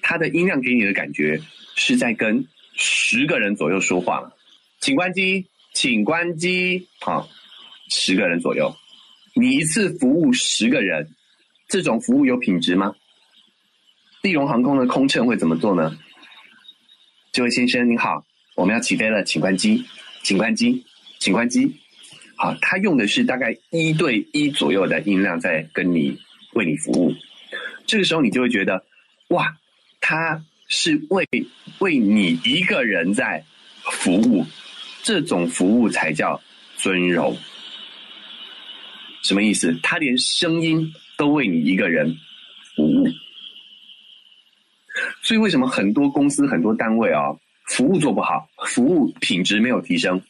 [0.00, 1.40] 它的音量给你的感觉
[1.74, 4.32] 是在跟十个人左右说话，
[4.80, 7.28] 请关机，请关机，好，
[7.90, 8.74] 十个人左右，
[9.34, 11.08] 你一次服务十个人，
[11.68, 12.94] 这种服务有品质吗？
[14.22, 15.98] 利荣航空的空乘会怎么做呢？
[17.32, 18.24] 这位先生您好，
[18.54, 19.84] 我们要起飞了，请关机，
[20.22, 20.84] 请关机，
[21.18, 21.81] 请关机。
[22.36, 26.18] 好，他用的是大概一对一左右的音量在跟你
[26.54, 27.14] 为你服务，
[27.86, 28.84] 这个时候你就会觉得，
[29.28, 29.56] 哇，
[30.00, 31.28] 他是为
[31.78, 33.44] 为你一个人在
[33.84, 34.44] 服务，
[35.02, 36.40] 这种服务才叫
[36.76, 37.36] 尊荣。
[39.22, 39.78] 什么意思？
[39.82, 42.16] 他连声音都为你一个人
[42.74, 43.06] 服务，
[45.22, 47.30] 所以为什么很多公司、很多单位啊，
[47.66, 50.20] 服务做不好，服务品质没有提升？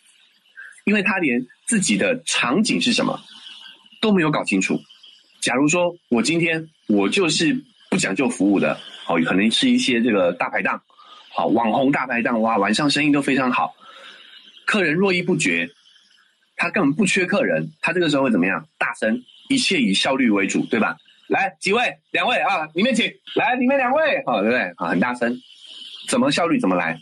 [0.84, 3.18] 因为他连自己的场景是什么
[3.98, 4.78] 都没有搞清楚。
[5.40, 7.58] 假如说我今天我就是
[7.88, 10.82] 不讲究服务的，好，可能是一些这个大排档，
[11.30, 13.74] 好，网红大排档，哇，晚上生意都非常好，
[14.66, 15.66] 客人络绎不绝，
[16.56, 18.68] 他根本不缺客人，他这个时候会怎么样？
[18.76, 20.94] 大声，一切以效率为主，对吧？
[21.28, 24.60] 来，几位，两位啊，里面请，来，里面两位，好，对不对？
[24.76, 25.40] 啊，很大声，
[26.06, 27.00] 怎么效率怎么来？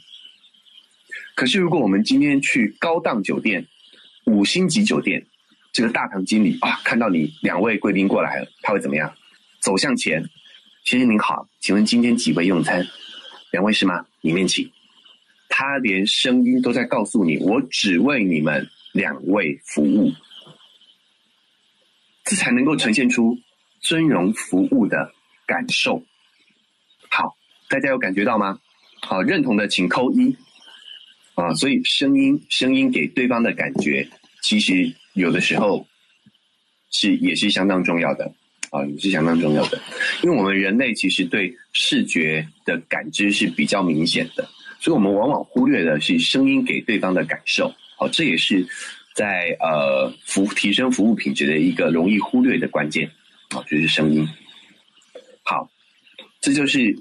[1.35, 3.67] 可是，如果我们今天去高档酒店、
[4.31, 5.27] 五星级酒店，
[5.73, 9.13] 这个大堂经理啊，看到你两位贵宾过来了，他会怎么样？
[9.59, 10.25] 走向前，
[10.85, 12.87] 先生您好，请问今天几位用餐？
[13.51, 14.07] 两位是吗？
[14.21, 14.71] 里面请。
[15.49, 20.13] 他连声音都在告诉你，我只为你们两位服务，
[22.25, 23.37] 这才能够呈现出
[23.81, 25.13] 尊荣服务的
[25.45, 26.05] 感受。
[27.11, 27.37] 好，
[27.69, 28.61] 大家有感觉到吗？
[29.03, 30.37] 好，认同的请扣一。
[31.35, 34.09] 啊，所以声音声音给对方的感觉，
[34.43, 35.87] 其实有的时候
[36.91, 38.33] 是也是相当重要的
[38.71, 39.81] 啊，也是相当重要的。
[40.23, 47.73] 因为我们人类其实对视觉的感知是比较明显的，所以我们往往忽略的是声音给对方的感受。
[47.97, 48.67] 好，这也是
[49.15, 53.11] 在呃服提升服务品质的一个容易忽略的关键
[53.51, 54.27] 啊，就是声音。
[55.43, 55.71] 好，
[56.41, 56.97] 这就是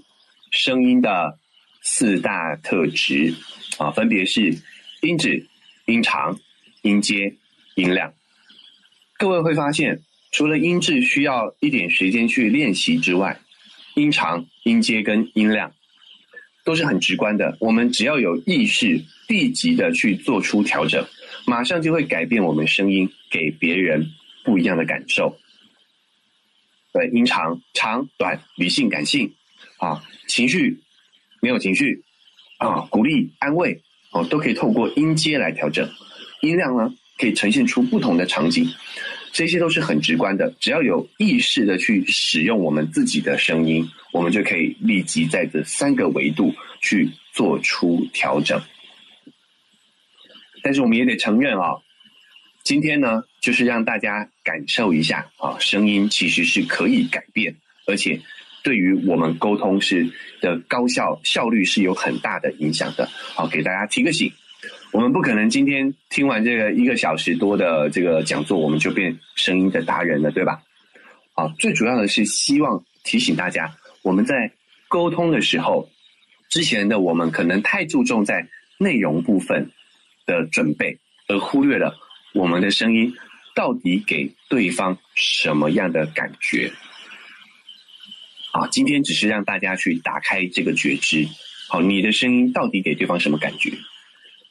[0.52, 1.38] 声音的
[1.82, 3.34] 四大特质。
[3.78, 4.54] 啊，分别是
[5.02, 5.48] 音质、
[5.86, 6.38] 音长、
[6.82, 7.36] 音阶、
[7.76, 8.14] 音量。
[9.18, 10.02] 各位会发现，
[10.32, 13.40] 除了音质需要一点时间去练习之外，
[13.96, 15.72] 音长、音阶跟音量
[16.64, 17.58] 都是很直观的。
[17.60, 21.06] 我们只要有意识，立即的去做出调整，
[21.46, 24.12] 马上就会改变我们声音，给别人
[24.44, 25.38] 不一样的感受。
[26.94, 29.34] 对，音长、长短、理性、感性，
[29.78, 30.80] 啊，情绪
[31.42, 32.04] 没有情绪。
[32.58, 35.90] 啊，鼓励、安慰，哦，都可以透过音阶来调整。
[36.42, 38.68] 音量呢，可以呈现出不同的场景，
[39.32, 40.54] 这些都是很直观的。
[40.60, 48.62] 只要有意识的去使用我们自己的声音，我们就可以立即在这三个维度去做出调整。
[50.62, 51.78] 但是我们也得承认啊，
[52.64, 57.56] 今天呢，就是让大家感受一下啊，声音其实是可以改变，
[57.86, 58.20] 而且。
[58.62, 60.06] 对于我们沟通是
[60.42, 63.08] 的高效效率是有很大的影响的。
[63.34, 64.30] 好，给大家提个醒，
[64.92, 70.62] 我们不可能今天听完这个一个小时多的这个讲座，我们就变声音的达人了，对吧？
[71.34, 74.52] 好，最主要的是希望提醒大家，我们在
[74.88, 75.90] 沟通的时候，
[76.50, 78.48] 之前的我们可能太注重在
[78.80, 79.70] 内容部分
[80.26, 80.98] 的准备，
[81.28, 81.96] 而忽略了
[82.34, 83.14] 我们的声音
[83.54, 86.72] 到底给对方什么样的感觉。
[88.52, 91.28] 啊，今天只是让大家去打开这个觉知，
[91.68, 93.72] 好，你的声音到底给对方什么感觉？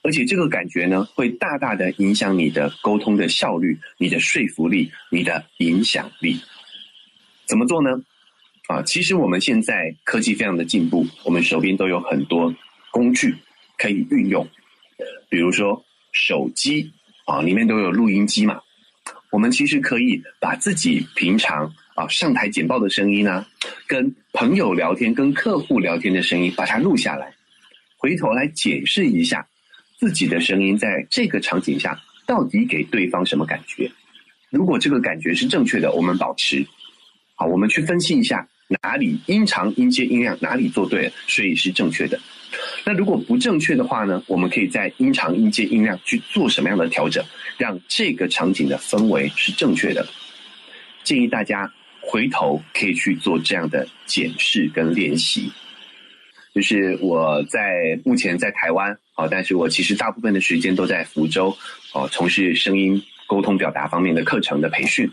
[0.02, 6.40] 而且这个感觉呢，会大大的影响你的沟通的效率、你的说服力、你的影响力。
[7.46, 7.90] 怎么做呢？
[8.68, 12.54] 啊，其实我们现在科技非常的进步，我们手边都有很多
[12.90, 13.34] 工具
[13.76, 14.48] 可以运用，
[15.28, 16.92] 比如说手机
[17.24, 18.60] 啊，里面都有录音机嘛，
[19.30, 21.72] 我们其实可以把自己平常。
[21.98, 23.44] 啊，上台简报的声音呢，
[23.88, 27.34] 跟朋友聊天、跟客户聊天的声音，把它录下来，
[27.96, 29.44] 回头来解释一下
[29.98, 33.90] 自己的声音在这个场景下到底给对方什么感觉。
[34.48, 36.64] 如果这个感觉是正确的，我们保持。
[37.34, 38.48] 好，我们去分析一下
[38.82, 42.18] 哪里音长、音阶、音量哪里做对了，所以是正确的。
[42.84, 47.24] 那如果不正确的话呢，我们可以在音长、音阶、音量去做什么样的调整，
[47.58, 50.06] 让这个场景的氛围是正确的？
[51.04, 55.50] 建议大家回头可以去做这样的检视跟练习。
[56.54, 61.52] 就是我在目前在台湾啊，但是我其实大部分的时间都在福州
[61.92, 65.10] 哦，从事声音沟通表达方面的课程的培训。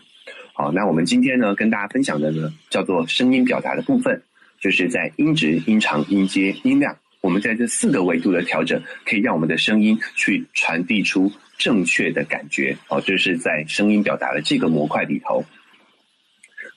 [0.54, 4.22] 好，那我们今天呢跟大家分享的呢叫做声音表达的部分，
[4.60, 12.78] 就是在音质、音长、音阶、音量，我们在这四个维度的调整，可以让我们的声音去传递出正确的感觉。
[12.90, 15.44] 哦，就是在声音表达的这个模块里头。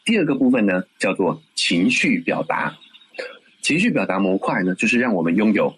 [0.07, 2.75] 第二个部分呢叫做情绪表达。
[3.61, 5.77] 情绪表达模块呢，就是让我们拥有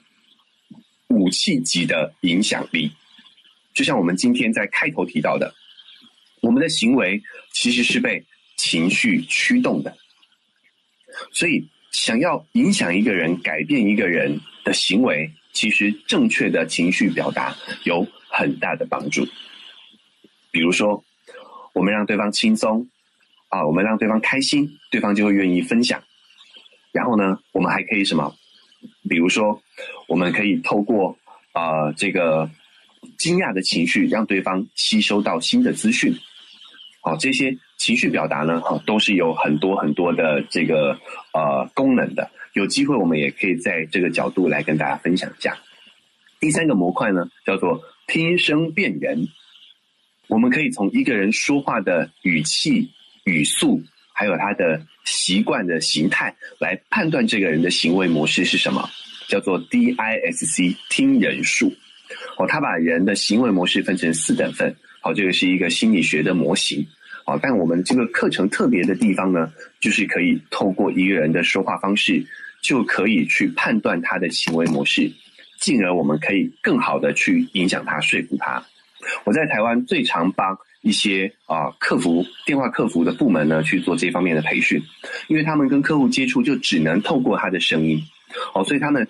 [1.11, 2.91] 武器级的影响力。
[3.75, 5.55] 就像我们今天在开头提到的，
[6.41, 7.23] 我们的行为
[7.53, 8.25] 其实是被
[8.57, 9.97] 情绪驱动的。
[11.33, 17.55] 所以，想要影响一个人、改变一个人的行为，其实正确的情绪表达
[17.85, 19.27] 有很大的帮助。
[20.51, 21.05] 比如说，
[21.75, 22.89] 我们让对方轻松
[23.49, 26.03] 啊，我们让对方开心，对方就会愿意分享。
[26.93, 28.35] 然后呢，我们还可以什么？
[29.11, 29.61] 比如说，
[30.07, 31.19] 我们可以透过
[31.51, 32.49] 啊这个
[33.19, 36.15] 惊讶的情绪，让对方吸收到新的资讯。
[37.01, 40.97] 好，这些情绪表达呢，哈，都是有很多很多的这个
[41.33, 42.31] 呃功能的。
[42.53, 45.59] 有机会我们也可以在这个角度来跟大家分享一下。
[46.39, 49.27] 第三个模块呢，叫做听声辨人。
[50.29, 52.89] 我们可以从一个人说话的语气、
[53.25, 53.83] 语速，
[54.15, 54.87] 还有他的。
[55.07, 58.89] 习惯的形态来判断这个人的行为模式是什么，
[59.31, 61.73] 叫做 DISC 听人数。
[62.37, 64.75] 哦，他把人的行为模式分成四等份。
[65.01, 66.85] 好，这个是一个心理学的模型。
[67.25, 72.27] 好，但我们这个课程特别的地方呢，就是可以透过一个人的说话方式，
[72.61, 75.09] 就可以去判断他的行为模式，
[75.61, 78.63] 进而我们可以更好的去影响他、说服他。
[79.25, 80.59] 我在台湾最常帮。
[80.83, 84.81] 一些啊，客服电话客服的部门呢去做这方面的培训，
[85.29, 88.03] 因为他们跟客户接触就只能透过他的声音，
[88.55, 89.07] 哦，所以他们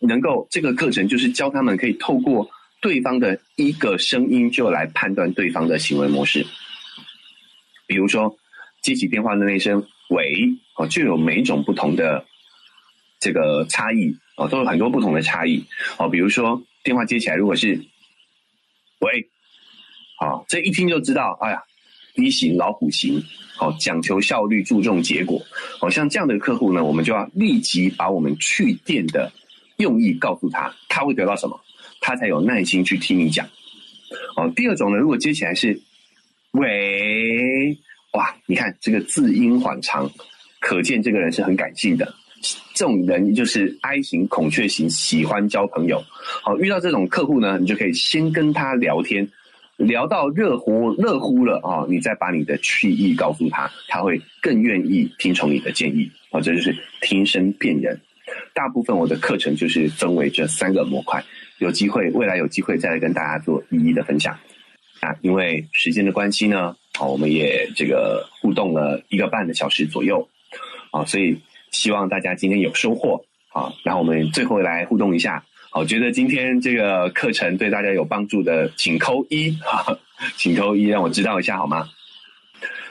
[0.00, 2.48] 能够这个课程就是教他们可以透过
[2.80, 6.46] 对方的一个声音就来判断对方的行为模式。
[7.86, 8.36] 比如说
[8.82, 12.24] 接起电话的那声“喂”哦，就有每种不同的
[13.20, 15.64] 这个差异哦，都有很多不同的差异
[15.98, 16.08] 哦。
[16.08, 17.84] 比如说电话接起来如果是
[19.00, 19.28] “喂”。
[20.16, 21.60] 好，这一听就知道，哎呀
[22.14, 23.22] ，B 型老虎型，
[23.56, 25.42] 好讲求效率，注重结果。
[25.80, 29.32] 好像这样的客户呢，我们就要立即把我们去电的
[29.76, 31.60] 用意告诉他，他会得到什么，
[32.00, 33.46] 他才有耐心去听你讲。
[34.36, 35.80] 哦，第二种呢，如果接起来是
[36.52, 37.76] 喂，
[38.12, 40.10] 哇，你看这个字音缓长，
[40.60, 42.14] 可见这个人是很感性的。
[42.74, 46.04] 这种人就是 I 型孔雀型，喜欢交朋友。
[46.42, 49.28] 好，遇到这种客户呢，你就可以先跟他聊天。
[49.76, 56.40] 聊到热乎热乎了啊，你再把你的去意告诉他，他会更愿意听从你的建议哦。
[56.40, 58.00] 这就是听声辨人。
[58.52, 61.22] 大部分我的课程就是分为这三个模块，
[61.58, 64.38] 有机会未来有机会再来跟大家做一一的分享
[65.00, 65.14] 啊。
[65.22, 70.28] 因为时间的关系呢，好，我们也这个互动了一个半的小时左右
[70.90, 71.40] 啊，所以
[71.70, 73.72] 希望大家今天有收获啊。
[73.84, 75.44] 那我们最后来互动一下。
[75.72, 79.58] 我觉得今天这个课程对大家有帮助的，请扣一，
[80.36, 81.88] 请扣一，让我知道一下好吗？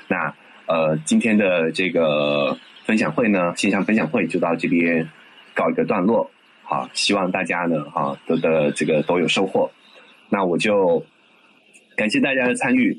[0.10, 0.36] 那
[0.68, 5.08] 呃，今天的这个分享会呢，线上分享会就到这边
[5.54, 6.30] 告一个段落。
[6.64, 9.70] 好，希望大家呢，哈，都的这个都有收获。
[10.30, 11.06] 那我就
[11.96, 12.98] 感谢大家的参与。